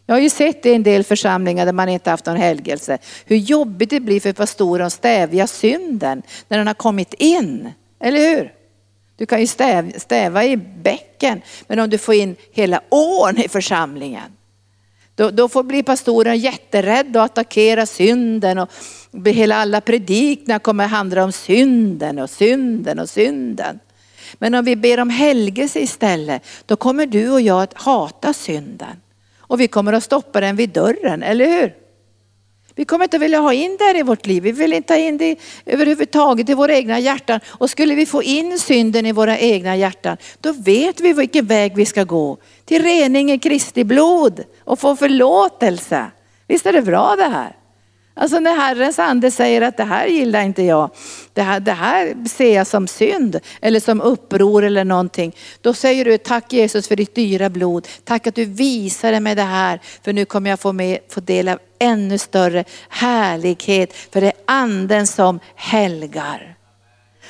[0.09, 3.37] Jag har ju sett i en del församlingar där man inte haft någon helgelse, hur
[3.37, 7.71] jobbigt det blir för pastoren att stävja synden när den har kommit in.
[7.99, 8.53] Eller hur?
[9.15, 13.47] Du kan ju stäv, stäva i bäcken, men om du får in hela ån i
[13.47, 14.31] församlingen,
[15.15, 18.69] då, då får bli pastoren jätterädd och attackera synden och
[19.25, 23.79] hela alla predikningar kommer handla om synden och synden och synden.
[24.33, 29.01] Men om vi ber om helgelse istället, då kommer du och jag att hata synden.
[29.49, 31.73] Och vi kommer att stoppa den vid dörren, eller hur?
[32.75, 34.43] Vi kommer inte vilja ha in det i vårt liv.
[34.43, 35.35] Vi vill inte ha in det
[35.65, 37.39] överhuvudtaget i våra egna hjärtan.
[37.47, 41.75] Och skulle vi få in synden i våra egna hjärtan, då vet vi vilken väg
[41.75, 42.37] vi ska gå.
[42.65, 46.05] Till rening i Kristi blod och få förlåtelse.
[46.47, 47.55] Visst är det bra det här?
[48.21, 50.89] Alltså när Herrens ande säger att det här gillar inte jag,
[51.33, 55.35] det här, det här ser jag som synd eller som uppror eller någonting.
[55.61, 57.87] Då säger du tack Jesus för ditt dyra blod.
[58.03, 61.47] Tack att du visade mig det här för nu kommer jag få, med, få del
[61.47, 66.55] av ännu större härlighet för det är anden som helgar.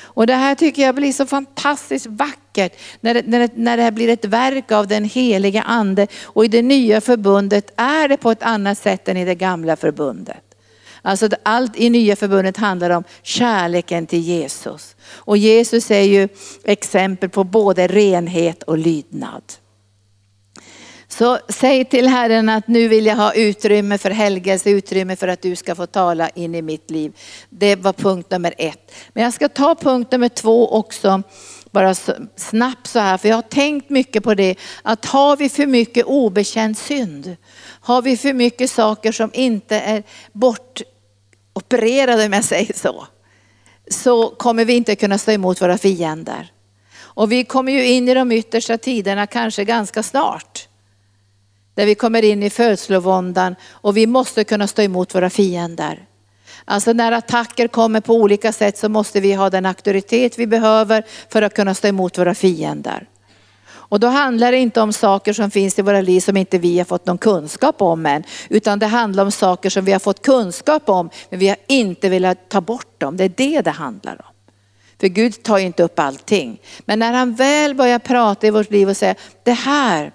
[0.00, 3.82] Och det här tycker jag blir så fantastiskt vackert när det, när, det, när det
[3.82, 6.06] här blir ett verk av den heliga ande.
[6.24, 9.76] Och i det nya förbundet är det på ett annat sätt än i det gamla
[9.76, 10.49] förbundet.
[11.02, 14.96] Alltså allt i nya förbundet handlar om kärleken till Jesus.
[15.06, 16.28] Och Jesus är ju
[16.64, 19.42] exempel på både renhet och lydnad.
[21.08, 25.42] Så säg till Herren att nu vill jag ha utrymme för helgelse, utrymme för att
[25.42, 27.12] du ska få tala in i mitt liv.
[27.48, 28.92] Det var punkt nummer ett.
[29.12, 31.22] Men jag ska ta punkt nummer två också,
[31.70, 31.94] bara
[32.36, 36.04] snabbt så här, för jag har tänkt mycket på det, att har vi för mycket
[36.06, 37.36] obekänd synd,
[37.80, 40.82] har vi för mycket saker som inte är bort,
[41.60, 43.06] opererade om jag säger så,
[43.90, 46.52] så kommer vi inte kunna stå emot våra fiender.
[46.98, 50.68] Och vi kommer ju in i de yttersta tiderna kanske ganska snart.
[51.74, 56.06] Där vi kommer in i födslovåndan och vi måste kunna stå emot våra fiender.
[56.64, 61.04] Alltså när attacker kommer på olika sätt så måste vi ha den auktoritet vi behöver
[61.28, 63.08] för att kunna stå emot våra fiender.
[63.90, 66.78] Och då handlar det inte om saker som finns i våra liv som inte vi
[66.78, 68.22] har fått någon kunskap om än.
[68.48, 72.08] Utan det handlar om saker som vi har fått kunskap om men vi har inte
[72.08, 73.16] velat ta bort dem.
[73.16, 74.34] Det är det det handlar om.
[75.00, 76.60] För Gud tar ju inte upp allting.
[76.84, 80.12] Men när han väl börjar prata i vårt liv och säga, det här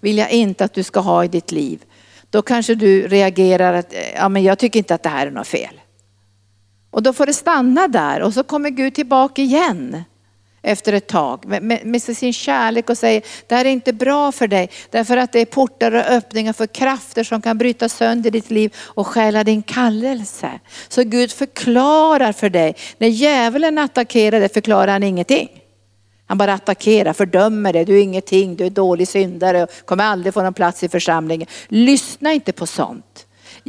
[0.00, 1.82] vill jag inte att du ska ha i ditt liv.
[2.30, 5.46] Då kanske du reagerar att ja, men jag tycker inte att det här är något
[5.46, 5.80] fel.
[6.90, 10.04] Och då får det stanna där och så kommer Gud tillbaka igen
[10.68, 14.32] efter ett tag med, med, med sin kärlek och säger, det här är inte bra
[14.32, 14.70] för dig.
[14.90, 18.74] Därför att det är portar och öppningar för krafter som kan bryta sönder ditt liv
[18.78, 20.50] och stjäla din kallelse.
[20.88, 22.76] Så Gud förklarar för dig.
[22.98, 25.48] När djävulen attackerar dig förklarar han ingenting.
[26.26, 30.34] Han bara attackerar, fördömer dig, du är ingenting, du är dålig syndare och kommer aldrig
[30.34, 31.48] få någon plats i församlingen.
[31.68, 33.26] Lyssna inte på sånt.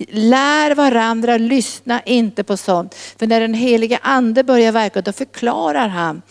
[0.09, 2.95] Lär varandra, lyssna inte på sånt.
[2.95, 6.21] För när den helige ande börjar verka då förklarar han.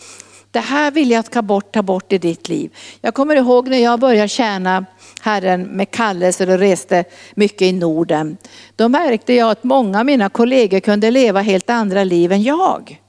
[0.51, 2.75] Det här vill jag ta bort, ta bort i ditt liv.
[3.01, 4.85] Jag kommer ihåg när jag började tjäna
[5.21, 7.03] Herren med kallelse och reste
[7.35, 8.37] mycket i Norden.
[8.75, 13.01] Då märkte jag att många av mina kollegor kunde leva helt andra liv än jag.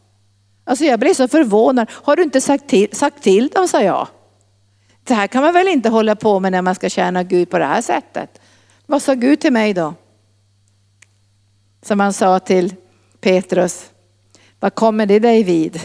[0.64, 1.88] Alltså jag blev så förvånad.
[1.90, 4.08] Har du inte sagt till, sagt till dem, sa jag.
[5.04, 7.58] Det här kan man väl inte hålla på med när man ska tjäna Gud på
[7.58, 8.40] det här sättet.
[8.86, 9.94] Vad sa Gud till mig då?
[11.82, 12.74] Som han sa till
[13.20, 13.90] Petrus.
[14.60, 15.80] Vad kommer det dig vid?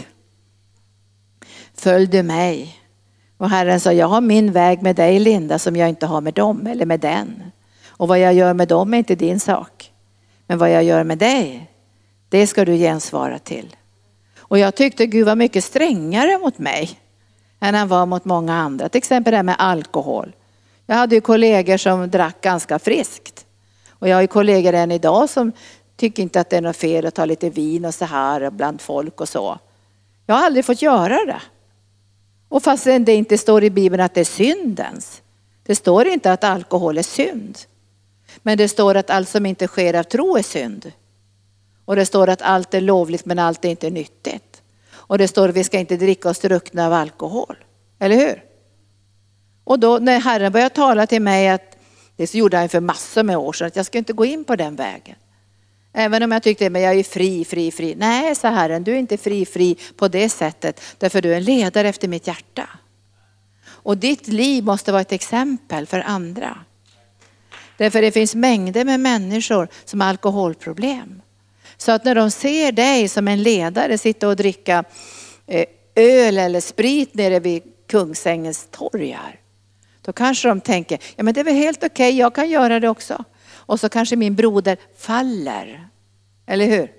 [1.86, 2.80] Följ du mig.
[3.36, 6.34] Och Herren sa, jag har min väg med dig Linda som jag inte har med
[6.34, 7.42] dem eller med den.
[7.88, 9.92] Och vad jag gör med dem är inte din sak.
[10.46, 11.70] Men vad jag gör med dig,
[12.28, 13.76] det ska du gensvara till.
[14.38, 16.90] Och jag tyckte Gud var mycket strängare mot mig
[17.60, 18.88] än han var mot många andra.
[18.88, 20.32] Till exempel det här med alkohol.
[20.86, 23.46] Jag hade ju kollegor som drack ganska friskt.
[23.90, 25.52] Och jag har ju kollegor än idag som
[25.96, 28.80] tycker inte att det är något fel att ta lite vin och så här bland
[28.80, 29.58] folk och så.
[30.26, 31.40] Jag har aldrig fått göra det.
[32.48, 35.22] Och fastän det inte står i Bibeln att det är syndens.
[35.62, 37.58] Det står inte att alkohol är synd.
[38.42, 40.92] Men det står att allt som inte sker av tro är synd.
[41.84, 44.62] Och det står att allt är lovligt men allt är inte nyttigt.
[44.90, 47.56] Och det står att vi ska inte dricka oss druckna av alkohol.
[47.98, 48.44] Eller hur?
[49.64, 51.76] Och då när Herren började tala till mig att,
[52.16, 54.56] det gjorde han för massor med år sedan, att jag ska inte gå in på
[54.56, 55.16] den vägen.
[55.98, 57.94] Även om jag tyckte, men jag är fri, fri, fri.
[57.94, 60.80] Nej, sa Herren, du är inte fri, fri på det sättet.
[60.98, 62.68] Därför du är en ledare efter mitt hjärta.
[63.66, 66.58] Och ditt liv måste vara ett exempel för andra.
[67.76, 71.22] Därför det finns mängder med människor som har alkoholproblem.
[71.76, 74.84] Så att när de ser dig som en ledare sitta och dricka
[75.46, 79.40] eh, öl eller sprit nere vid Kungsängens torgar.
[80.02, 82.80] Då kanske de tänker, ja men det är väl helt okej, okay, jag kan göra
[82.80, 83.24] det också.
[83.66, 85.88] Och så kanske min broder faller.
[86.46, 86.92] Eller hur?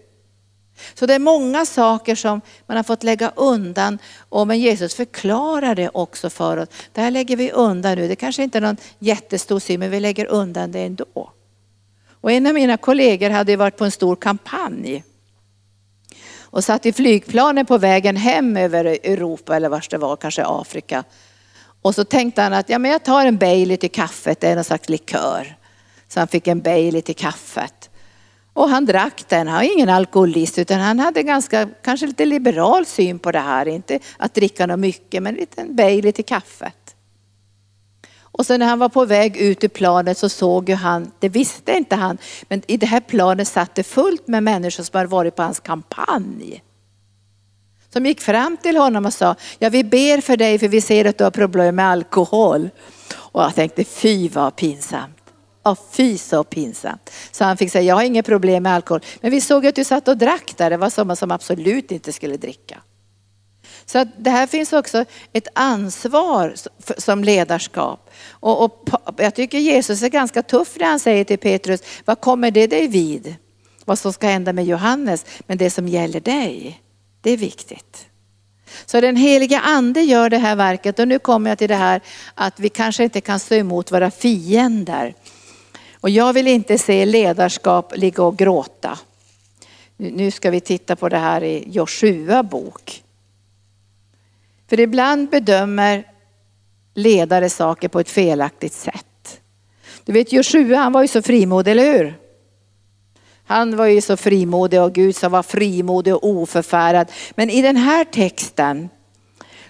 [0.94, 4.00] Så det är många saker som man har fått lägga undan
[4.30, 6.70] och men Jesus förklarar det också för oss.
[6.94, 8.08] Det här lägger vi undan nu.
[8.08, 11.32] Det kanske inte är någon jättestor syn, men vi lägger undan det ändå.
[12.22, 15.04] Och en av mina kollegor hade varit på en stor kampanj
[16.50, 21.04] och satt i flygplanen på vägen hem över Europa eller vars det var, kanske Afrika.
[21.82, 24.56] Och så tänkte han att ja, men jag tar en Bailey till kaffet, det är
[24.56, 25.56] någon slags likör.
[26.08, 27.90] Så han fick en Bailey till kaffet.
[28.54, 32.86] Och han drack den, han var ingen alkoholist utan han hade ganska, kanske lite liberal
[32.86, 33.68] syn på det här.
[33.68, 36.96] Inte att dricka något mycket men en liten Bailey till kaffet.
[38.38, 41.30] Och sen när han var på väg ut ur planet så såg ju han, det
[41.30, 42.18] visste inte han,
[42.50, 45.60] men i det här planet satt det fullt med människor som hade varit på hans
[45.60, 46.64] kampanj.
[47.94, 51.06] Som gick fram till honom och sa, ja vi ber för dig för vi ser
[51.06, 52.70] att du har problem med alkohol.
[53.14, 55.17] Och jag tänkte, fy vad pinsamt.
[55.68, 57.12] Ja, fy så pinsamt.
[57.32, 59.02] Så han fick säga, jag har inget problem med alkohol.
[59.22, 62.14] Men vi såg att du satt och drack där, det var sådana som absolut inte
[62.14, 62.82] skulle dricka.
[63.86, 66.54] Så att det här finns också ett ansvar
[66.98, 68.10] som ledarskap.
[68.30, 72.52] Och, och, jag tycker Jesus är ganska tuff när han säger till Petrus, vad kommer
[72.52, 73.36] det dig vid?
[73.86, 76.82] Vad som ska hända med Johannes, men det som gäller dig,
[77.22, 78.08] det är viktigt.
[78.86, 82.02] Så den heliga ande gör det här verket och nu kommer jag till det här
[82.36, 85.14] att vi kanske inte kan stå emot våra fiender.
[86.02, 89.00] Och jag vill inte se ledarskap ligga och gråta.
[89.98, 93.04] Nu ska vi titta på det här i Joshua bok.
[94.70, 96.04] För ibland bedömer
[96.94, 99.42] ledare saker på ett felaktigt sätt.
[100.06, 102.18] Du vet Joshua han var ju så frimodig, eller hur?
[103.46, 107.12] Han var ju så frimodig och Gud sa var frimodig och oförfärad.
[107.36, 108.90] Men i den här texten,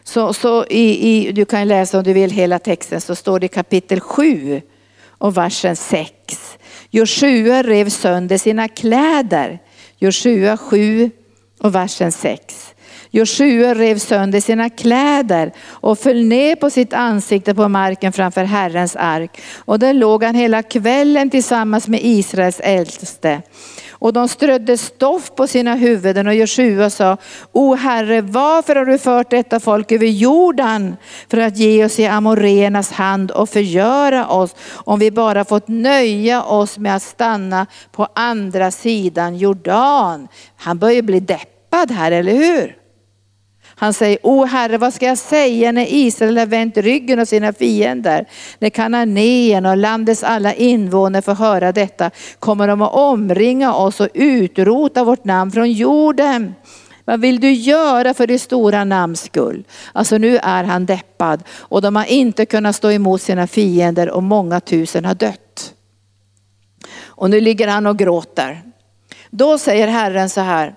[0.04, 3.46] så, så i, i, du kan läsa om du vill hela texten, så står det
[3.46, 4.62] i kapitel 7
[5.18, 6.12] och versen 6.
[6.90, 9.60] Joshua rev sönder sina kläder.
[9.98, 11.12] Joshua 7
[11.60, 12.74] och versen 6.
[13.12, 18.96] Joshua rev sönder sina kläder och föll ner på sitt ansikte på marken framför Herrens
[18.96, 19.42] ark.
[19.56, 23.42] Och där låg han hela kvällen tillsammans med Israels äldste.
[24.00, 27.18] Och de strödde stoff på sina huvuden och Joshua sa,
[27.52, 30.96] O Herre, varför har du fört detta folk över Jordan
[31.30, 36.44] för att ge oss i amorenas hand och förgöra oss om vi bara fått nöja
[36.44, 40.28] oss med att stanna på andra sidan Jordan.
[40.56, 42.87] Han börjar bli deppad här, eller hur?
[43.80, 47.54] Han säger, O Herre, vad ska jag säga när Israel har vänt ryggen åt sina
[47.54, 48.26] fiender?
[48.60, 54.10] När Kananeen och landets alla invånare får höra detta kommer de att omringa oss och
[54.14, 56.56] utrota vårt namn från jorden.
[57.06, 59.64] Vad vill du göra för det stora namns skull?
[59.94, 64.24] Alltså nu är han deppad och de har inte kunnat stå emot sina fiender och
[64.24, 65.74] många tusen har dött.
[67.06, 68.62] Och nu ligger han och gråter.
[69.30, 70.76] Då säger Herren så här.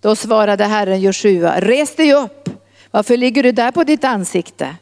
[0.00, 2.48] Då svarade Herren Joshua, res dig upp.
[2.90, 4.76] Varför ligger du där på ditt ansikte?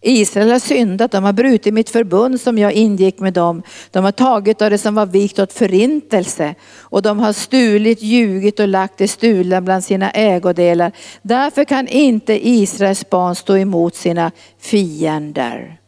[0.00, 3.62] Israel har syndat, de har brutit mitt förbund som jag ingick med dem.
[3.90, 8.60] De har tagit av det som var vikt åt förintelse och de har stulit, ljugit
[8.60, 10.92] och lagt det stulna bland sina ägodelar.
[11.22, 14.30] Därför kan inte Israels barn stå emot sina
[14.60, 15.80] fiender.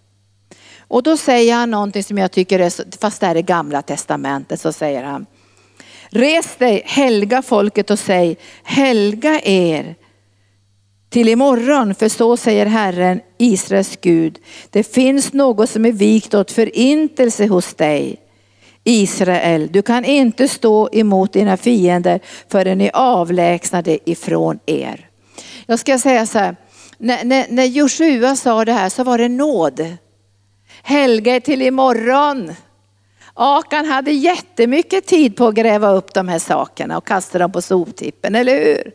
[0.79, 4.61] Och då säger han någonting som jag tycker är, fast det är det gamla testamentet,
[4.61, 5.27] så säger han.
[6.11, 9.95] Res dig, helga folket och säg, helga er
[11.11, 14.39] till imorgon, för så säger Herren, Israels Gud.
[14.71, 18.17] Det finns något som är vikt åt förintelse hos dig.
[18.85, 25.09] Israel, du kan inte stå emot dina fiender förrän ni avlägsnade ifrån er.
[25.67, 26.57] Jag ska säga så här,
[26.99, 29.97] när, när, när Joshua sa det här så var det nåd.
[30.83, 32.55] Helga till imorgon.
[33.43, 37.63] Akan hade jättemycket tid på att gräva upp de här sakerna och kasta dem på
[37.63, 38.93] soptippen, eller hur?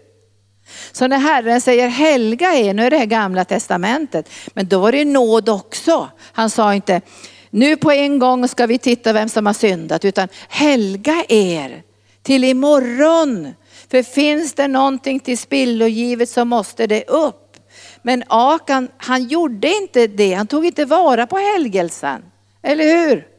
[0.92, 4.92] Så när Herren säger helga er, nu är det här gamla testamentet, men då var
[4.92, 6.10] det nåd också.
[6.32, 7.02] Han sa inte,
[7.50, 11.84] nu på en gång ska vi titta vem som har syndat, utan helga er
[12.24, 13.54] till imorgon.
[13.92, 17.58] För finns det någonting till spillogivet så måste det upp.
[18.02, 22.22] Men Akan, han gjorde inte det, han tog inte vara på helgelsen.
[22.64, 23.35] Eller hur?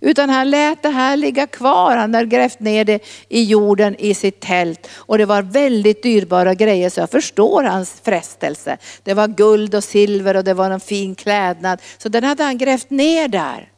[0.00, 1.96] Utan han lät det här ligga kvar.
[1.96, 4.88] Han hade grävt ner det i jorden i sitt tält.
[4.94, 8.78] Och det var väldigt dyrbara grejer så jag förstår hans frestelse.
[9.02, 11.80] Det var guld och silver och det var en fin klädnad.
[11.98, 13.72] Så den hade han grävt ner där.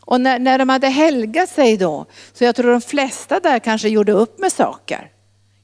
[0.00, 3.88] Och när, när de hade helgat sig då, så jag tror de flesta där kanske
[3.88, 5.08] gjorde upp med saker.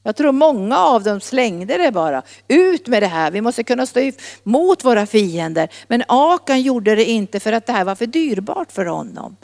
[0.03, 2.23] Jag tror många av dem slängde det bara.
[2.49, 4.01] Ut med det här, vi måste kunna stå
[4.45, 5.69] emot våra fiender.
[5.89, 9.37] Men Akan gjorde det inte för att det här var för dyrbart för honom.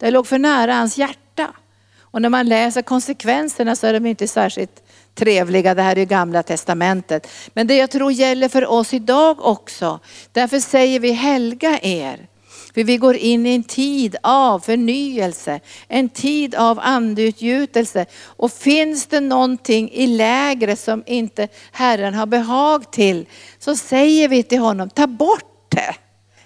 [0.00, 1.54] Det låg för nära hans hjärta.
[2.00, 4.82] Och när man läser konsekvenserna så är de inte särskilt
[5.14, 5.74] trevliga.
[5.74, 7.28] Det här är gamla testamentet.
[7.54, 10.00] Men det jag tror gäller för oss idag också.
[10.32, 12.26] Därför säger vi helga er.
[12.74, 18.06] För vi går in i en tid av förnyelse, en tid av andeutgjutelse.
[18.24, 23.26] Och finns det någonting i lägret som inte Herren har behag till,
[23.58, 25.49] så säger vi till honom, ta bort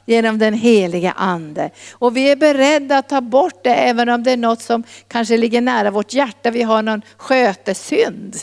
[0.07, 1.71] genom den heliga ande.
[1.93, 5.37] Och vi är beredda att ta bort det även om det är något som kanske
[5.37, 6.51] ligger nära vårt hjärta.
[6.51, 8.37] Vi har någon skötesynd.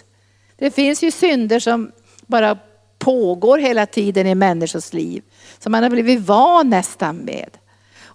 [0.57, 1.91] Det finns ju synder som
[2.27, 2.57] bara
[2.99, 5.23] pågår hela tiden i människors liv.
[5.59, 7.57] Som man har blivit van nästan med.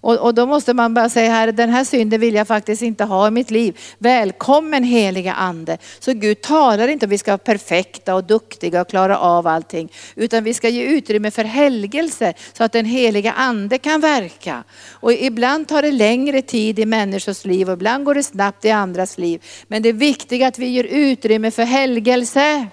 [0.06, 3.04] Och, och, då måste man bara säga, här, den här synden vill jag faktiskt inte
[3.04, 3.78] ha i mitt liv.
[3.98, 5.78] Välkommen heliga ande.
[5.98, 9.92] Så Gud talar inte om vi ska vara perfekta och duktiga och klara av allting.
[10.14, 14.64] Utan vi ska ge utrymme för helgelse så att den heliga ande kan verka.
[14.90, 18.70] Och ibland tar det längre tid i människors liv och ibland går det snabbt i
[18.70, 19.42] andras liv.
[19.68, 22.66] Men det är viktigt att vi ger utrymme för helgelse.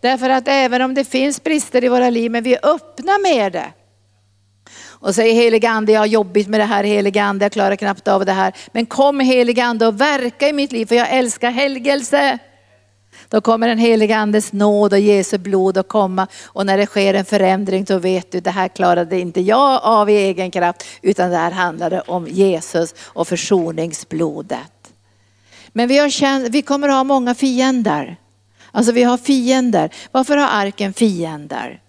[0.00, 3.52] Därför att även om det finns brister i våra liv, men vi är öppna med
[3.52, 3.72] det
[5.04, 8.08] och säger helige ande, jag har jobbigt med det här, helige ande, jag klarar knappt
[8.08, 8.52] av det här.
[8.72, 12.38] Men kom helige ande och verka i mitt liv för jag älskar helgelse.
[13.28, 17.14] Då kommer den helige andes nåd och Jesu blod att komma och när det sker
[17.14, 21.30] en förändring då vet du, det här klarade inte jag av i egen kraft utan
[21.30, 24.92] det här handlade om Jesus och försoningsblodet.
[25.72, 28.16] Men vi, har känt, vi kommer att ha många fiender.
[28.72, 29.90] Alltså vi har fiender.
[30.12, 31.80] Varför har arken fiender?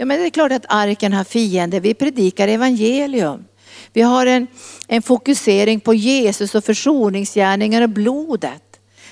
[0.00, 1.80] Ja, men det är klart att arken har fiender.
[1.80, 3.44] Vi predikar evangelium.
[3.92, 4.46] Vi har en,
[4.88, 8.62] en fokusering på Jesus och försoningsgärningar och blodet.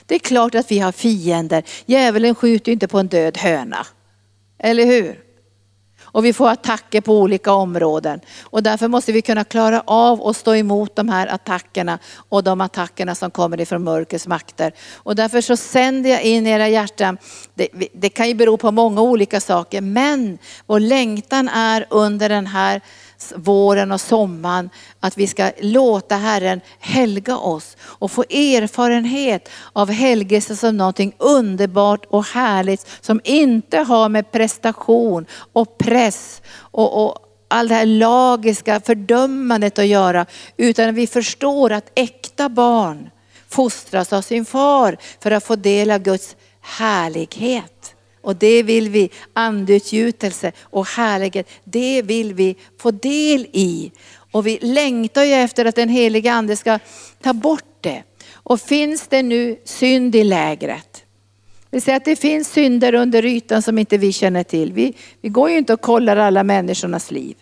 [0.07, 1.63] Det är klart att vi har fiender.
[1.87, 3.87] Djävulen skjuter inte på en död höna.
[4.59, 5.28] Eller hur?
[6.19, 8.21] Och vi får attacker på olika områden.
[8.43, 11.99] Och därför måste vi kunna klara av att stå emot de här attackerna
[12.29, 14.73] och de attackerna som kommer ifrån mörkrets makter.
[14.95, 17.19] Och därför så sänder jag in i era hjärtan,
[17.55, 22.47] det, det kan ju bero på många olika saker, men vår längtan är under den
[22.47, 22.81] här
[23.37, 30.57] våren och sommaren att vi ska låta Herren helga oss och få erfarenhet av helgelse
[30.57, 37.69] som någonting underbart och härligt som inte har med prestation och press och, och all
[37.69, 43.11] det här lagiska fördömandet att göra utan vi förstår att äkta barn
[43.49, 47.95] fostras av sin far för att få del av Guds härlighet
[48.29, 53.93] och det vill vi, andeutgjutelse och härlighet, det vill vi få del i.
[54.33, 56.79] Och vi längtar ju efter att den heliga ande ska
[57.23, 58.03] ta bort det.
[58.33, 61.05] Och finns det nu synd i lägret,
[61.71, 64.73] vi säger att det finns synder under ytan som inte vi känner till.
[64.73, 67.37] Vi, vi går ju inte och kollar alla människornas liv.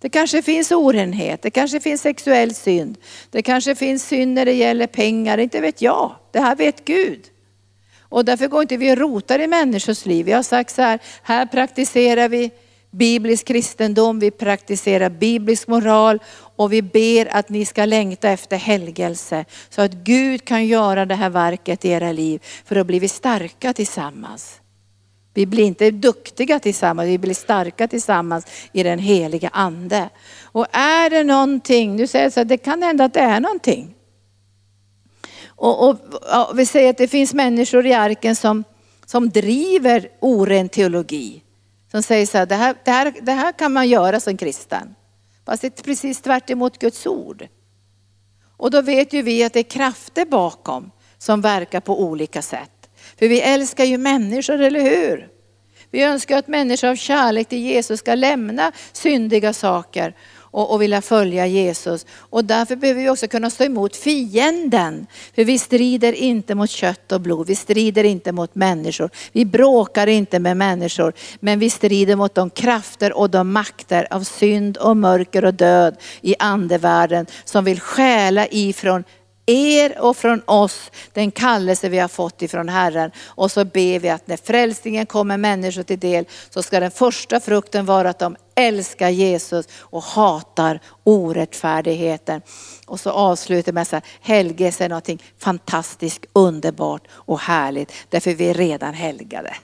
[0.00, 2.98] Det kanske finns orenhet, det kanske finns sexuell synd,
[3.30, 6.12] det kanske finns synd när det gäller pengar, inte vet jag.
[6.32, 7.20] Det här vet Gud.
[8.08, 10.26] Och därför går inte vi och rotar i människors liv.
[10.26, 12.50] Vi har sagt så här, här praktiserar vi
[12.90, 16.18] biblisk kristendom, vi praktiserar biblisk moral
[16.56, 21.14] och vi ber att ni ska längta efter helgelse så att Gud kan göra det
[21.14, 24.60] här verket i era liv för då blir vi starka tillsammans.
[25.34, 30.08] Vi blir inte duktiga tillsammans, vi blir starka tillsammans i den heliga ande.
[30.42, 33.40] Och är det någonting, nu säger jag så här, det kan hända att det är
[33.40, 33.94] någonting.
[35.56, 35.96] Och, och,
[36.28, 38.64] ja, vi säger att det finns människor i arken som,
[39.06, 41.42] som driver oren teologi.
[41.90, 44.94] Som säger så här, det här, det här, det här kan man göra som kristen.
[45.46, 47.48] Fast det är precis tvärt emot Guds ord.
[48.56, 52.70] Och då vet ju vi att det är krafter bakom som verkar på olika sätt.
[53.18, 55.28] För vi älskar ju människor, eller hur?
[55.90, 60.14] Vi önskar att människor av kärlek till Jesus ska lämna syndiga saker
[60.54, 62.06] och, och vilja följa Jesus.
[62.18, 65.06] Och därför behöver vi också kunna stå emot fienden.
[65.34, 69.10] För vi strider inte mot kött och blod, vi strider inte mot människor.
[69.32, 74.22] Vi bråkar inte med människor, men vi strider mot de krafter och de makter av
[74.22, 79.04] synd och mörker och död i andevärlden som vill stjäla ifrån
[79.46, 83.10] er och från oss den kallelse vi har fått ifrån Herren.
[83.26, 87.40] Och så ber vi att när frälsningen kommer människor till del så ska den första
[87.40, 92.42] frukten vara att de älskar Jesus och hatar orättfärdigheten.
[92.86, 98.54] Och så avslutar med att helgelse är någonting fantastiskt, underbart och härligt därför vi är
[98.54, 99.54] redan helgade.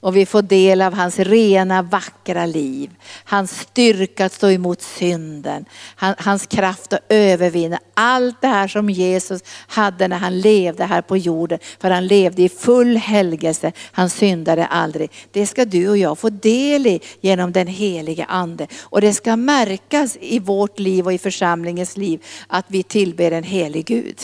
[0.00, 2.90] Och vi får del av hans rena vackra liv.
[3.24, 5.64] Hans styrka att stå emot synden.
[5.96, 11.16] Hans kraft att övervinna allt det här som Jesus hade när han levde här på
[11.16, 11.58] jorden.
[11.80, 13.72] För han levde i full helgelse.
[13.92, 15.10] Han syndade aldrig.
[15.30, 18.66] Det ska du och jag få del i genom den heliga ande.
[18.82, 23.44] Och det ska märkas i vårt liv och i församlingens liv att vi tillber en
[23.44, 24.18] helig Gud.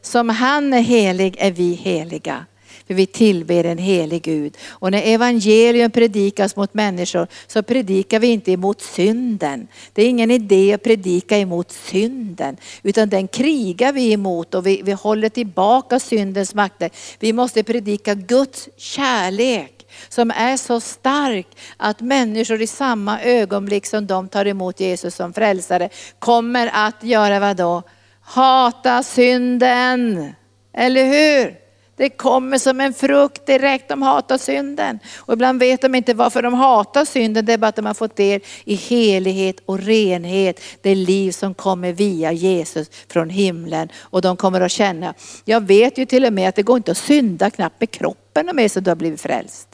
[0.00, 2.46] Som han är helig är vi heliga.
[2.86, 4.56] För vi tillber en helig Gud.
[4.68, 9.68] Och när evangelium predikas mot människor så predikar vi inte emot synden.
[9.92, 12.56] Det är ingen idé att predika emot synden.
[12.82, 16.90] Utan den krigar vi emot och vi, vi håller tillbaka syndens makter.
[17.18, 24.06] Vi måste predika Guds kärlek som är så stark att människor i samma ögonblick som
[24.06, 27.82] de tar emot Jesus som frälsare kommer att göra vad då?
[28.20, 30.32] Hata synden.
[30.72, 31.63] Eller hur?
[31.96, 33.88] Det kommer som en frukt direkt.
[33.88, 34.98] De hatar synden.
[35.16, 37.44] Och ibland vet de inte varför de hatar synden.
[37.44, 40.60] Det är bara att de har fått del i helighet och renhet.
[40.82, 43.88] Det liv som kommer via Jesus från himlen.
[44.00, 45.14] Och de kommer att känna,
[45.44, 48.48] jag vet ju till och med att det går inte att synda knappt med kroppen
[48.48, 49.68] om så du har blivit frälst.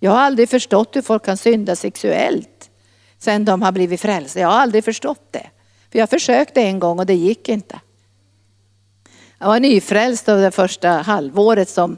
[0.00, 2.58] Jag har aldrig förstått hur folk kan synda sexuellt
[3.18, 4.40] sen de har blivit frälsta.
[4.40, 5.46] Jag har aldrig förstått det.
[5.92, 7.80] För jag försökte en gång och det gick inte.
[9.40, 11.96] Jag var nyfrälst av det första halvåret som,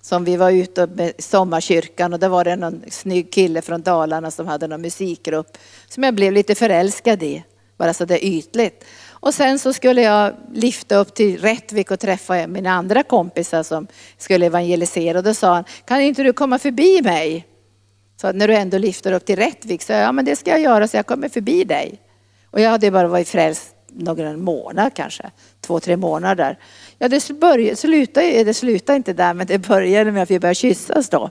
[0.00, 4.30] som vi var ute med sommarkyrkan och det var det någon snygg kille från Dalarna
[4.30, 5.58] som hade någon musikgrupp
[5.88, 7.44] som jag blev lite förälskad i,
[7.76, 8.84] bara så det ytligt.
[9.08, 13.86] Och sen så skulle jag lyfta upp till Rättvik och träffa mina andra kompisar som
[14.18, 17.46] skulle evangelisera och då sa han, kan inte du komma förbi mig?
[18.20, 20.88] Så när du ändå lyfter upp till Rättvik, så ja men det ska jag göra
[20.88, 22.00] så jag kommer förbi dig.
[22.50, 25.30] Och jag hade bara varit frälst någon månad kanske,
[25.60, 26.58] två, tre månader.
[26.98, 30.54] Ja, det, började, slutade, det slutade inte där, men det började med att vi började
[30.54, 31.30] kyssas då.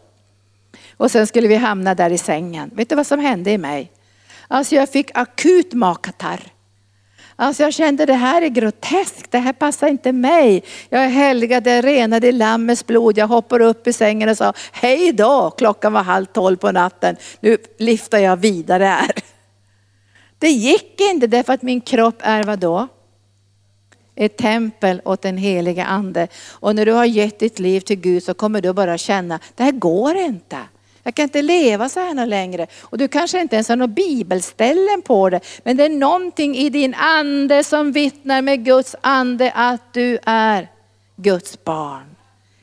[0.98, 2.72] Och sen skulle vi hamna där i sängen.
[2.74, 3.92] Vet du vad som hände i mig?
[4.48, 6.52] Alltså jag fick akut magkatarr.
[7.36, 10.64] Alltså jag kände det här är groteskt, det här passar inte mig.
[10.90, 13.18] Jag är helgad, jag är renad i Lammets blod.
[13.18, 17.16] Jag hoppar upp i sängen och sa hej då, klockan var halv tolv på natten.
[17.40, 19.12] Nu lyfter jag vidare här.
[20.40, 22.88] Det gick inte därför att min kropp är vad då?
[24.16, 26.28] Ett tempel åt den heliga ande.
[26.50, 29.64] Och när du har gett ditt liv till Gud så kommer du bara känna, det
[29.64, 30.58] här går inte.
[31.04, 32.68] Jag kan inte leva så här längre.
[32.80, 35.40] Och du kanske inte ens har några bibelställen på det.
[35.64, 40.68] Men det är någonting i din ande som vittnar med Guds ande att du är
[41.16, 42.09] Guds barn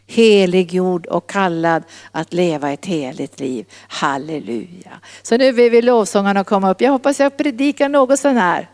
[0.07, 1.83] heliggjord och kallad
[2.13, 3.67] att leva ett heligt liv.
[3.89, 5.01] Halleluja.
[5.23, 6.81] Så nu vill vi lovsångarna komma upp.
[6.81, 8.69] Jag hoppas jag predikar något sån här.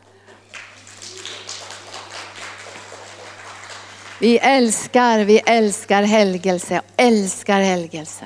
[4.20, 8.24] Vi älskar, vi älskar helgelse, älskar helgelse.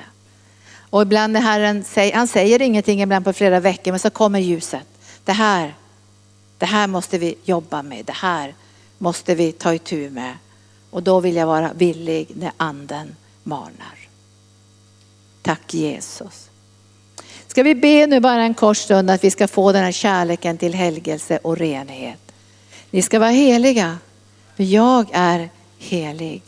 [0.89, 4.39] Och ibland när Herren säger, han säger ingenting ibland på flera veckor men så kommer
[4.39, 4.87] ljuset.
[5.25, 5.73] Det här,
[6.57, 8.53] det här måste vi jobba med, det här
[8.97, 10.37] måste vi ta itu med.
[10.89, 13.97] Och då vill jag vara villig när anden manar.
[15.41, 16.49] Tack Jesus.
[17.47, 20.57] Ska vi be nu bara en kort stund att vi ska få den här kärleken
[20.57, 22.31] till helgelse och renhet.
[22.91, 23.97] Ni ska vara heliga,
[24.55, 26.41] för jag är helig.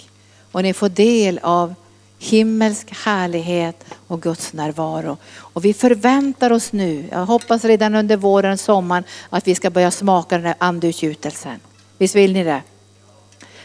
[0.52, 1.76] Och ni får del av
[2.20, 5.18] himmelsk härlighet och Guds närvaro.
[5.38, 9.92] Och vi förväntar oss nu, jag hoppas redan under våren, sommaren, att vi ska börja
[9.92, 11.60] smaka den här andeutgjutelsen.
[11.98, 12.62] Visst vill ni det?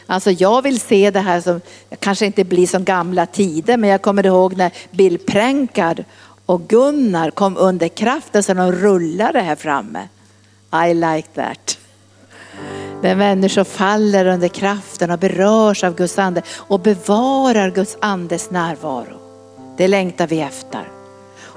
[0.06, 1.60] Alltså jag vill se det här som,
[1.98, 6.04] kanske inte blir som gamla tider, men jag kommer ihåg när Bill Pränkard
[6.46, 10.08] och Gunnar kom under kraften så de rullade här framme.
[10.88, 11.78] I like that.
[13.02, 19.18] När människor faller under kraften och berörs av Guds ande och bevarar Guds andes närvaro.
[19.76, 20.88] Det längtar vi efter.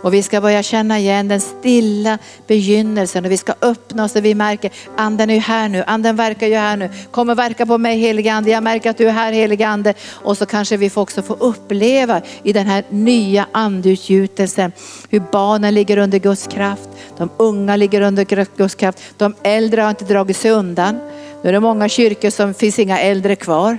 [0.01, 2.17] Och vi ska börja känna igen den stilla
[2.47, 6.15] begynnelsen och vi ska öppna oss och vi märker anden är ju här nu, anden
[6.15, 6.89] verkar ju här nu.
[7.11, 9.93] Kom och verka på mig helige ande, jag märker att du är här helige ande.
[10.11, 14.71] Och så kanske vi får också få uppleva i den här nya andeutgjutelsen
[15.09, 19.89] hur barnen ligger under Guds kraft, de unga ligger under Guds kraft, de äldre har
[19.89, 20.99] inte dragit sig undan.
[21.43, 23.77] Nu är det många kyrkor som finns inga äldre kvar.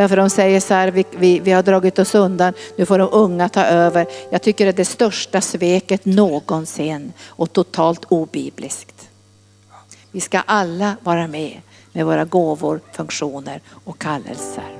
[0.00, 3.08] Därför de säger så här, vi, vi, vi, har dragit oss undan, nu får de
[3.12, 4.06] unga ta över.
[4.30, 9.08] Jag tycker det är det största sveket någonsin och totalt obibliskt.
[10.10, 11.60] Vi ska alla vara med
[11.92, 14.76] med våra gåvor, funktioner och kallelser.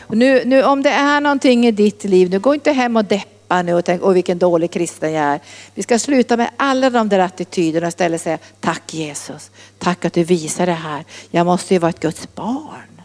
[0.00, 3.04] Och nu, nu, om det är någonting i ditt liv, nu gå inte hem och
[3.04, 5.40] deppa nu och tänk, åh vilken dålig kristen jag är.
[5.74, 10.12] Vi ska sluta med alla de där attityderna och istället säga, tack Jesus, tack att
[10.12, 11.04] du visar det här.
[11.30, 12.97] Jag måste ju vara ett Guds barn.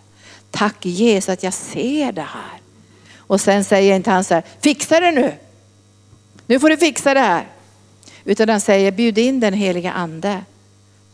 [0.54, 2.62] Tack Jesus att jag ser det här.
[3.18, 5.34] Och sen säger inte han så här, fixa det nu.
[6.48, 7.48] Nu får du fixa det här.
[8.26, 10.42] Utan han säger, bjud in den heliga ande.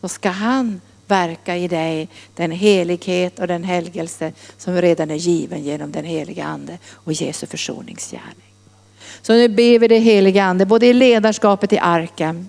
[0.00, 5.64] Så ska han verka i dig den helighet och den helgelse som redan är given
[5.64, 8.50] genom den heliga ande och Jesu försoningsgärning.
[9.22, 12.48] Så nu ber vi det heliga ande, både i ledarskapet i arken,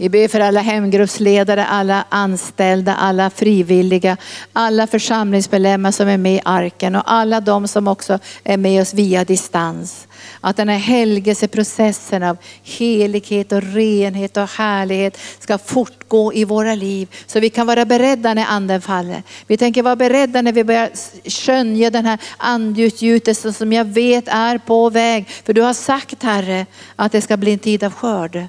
[0.00, 4.16] vi ber för alla hemgruppsledare, alla anställda, alla frivilliga,
[4.52, 8.94] alla församlingsmedlemmar som är med i arken och alla de som också är med oss
[8.94, 10.08] via distans.
[10.40, 17.08] Att den här helgelseprocessen av helighet och renhet och härlighet ska fortgå i våra liv.
[17.26, 19.22] Så vi kan vara beredda när anden faller.
[19.46, 20.90] Vi tänker vara beredda när vi börjar
[21.30, 25.28] skönja den här andutgjutelsen som jag vet är på väg.
[25.28, 28.48] För du har sagt Herre att det ska bli en tid av skörd.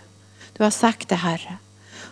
[0.59, 1.57] Du har sagt det Herre.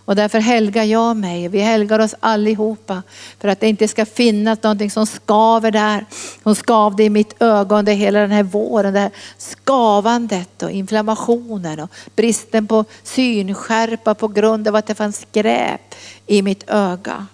[0.05, 3.03] Och därför helgar jag mig, vi helgar oss allihopa
[3.39, 6.05] för att det inte ska finnas någonting som skaver där.
[6.43, 8.93] Som skavde i mitt ögon det hela den här våren.
[8.93, 15.25] Det här skavandet och inflammationen och bristen på synskärpa på grund av att det fanns
[15.31, 15.95] skräp
[16.27, 17.27] i mitt öga.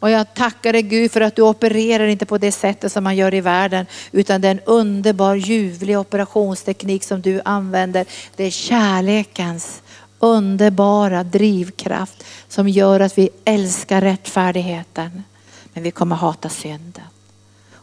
[0.00, 3.16] Och jag tackar dig Gud för att du opererar inte på det sättet som man
[3.16, 8.06] gör i världen utan det är en underbar ljuvlig operationsteknik som du använder.
[8.36, 9.82] Det är kärlekens
[10.18, 15.24] underbara drivkraft som gör att vi älskar rättfärdigheten.
[15.72, 17.04] Men vi kommer hata synden.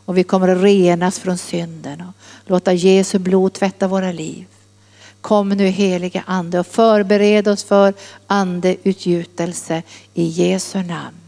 [0.06, 2.14] Och vi kommer att renas från synden och
[2.50, 4.46] låta Jesu blod tvätta våra liv.
[5.22, 7.94] Kom nu heliga ande och förbered oss för
[8.28, 11.23] andeutgjutelse i Jesu namn.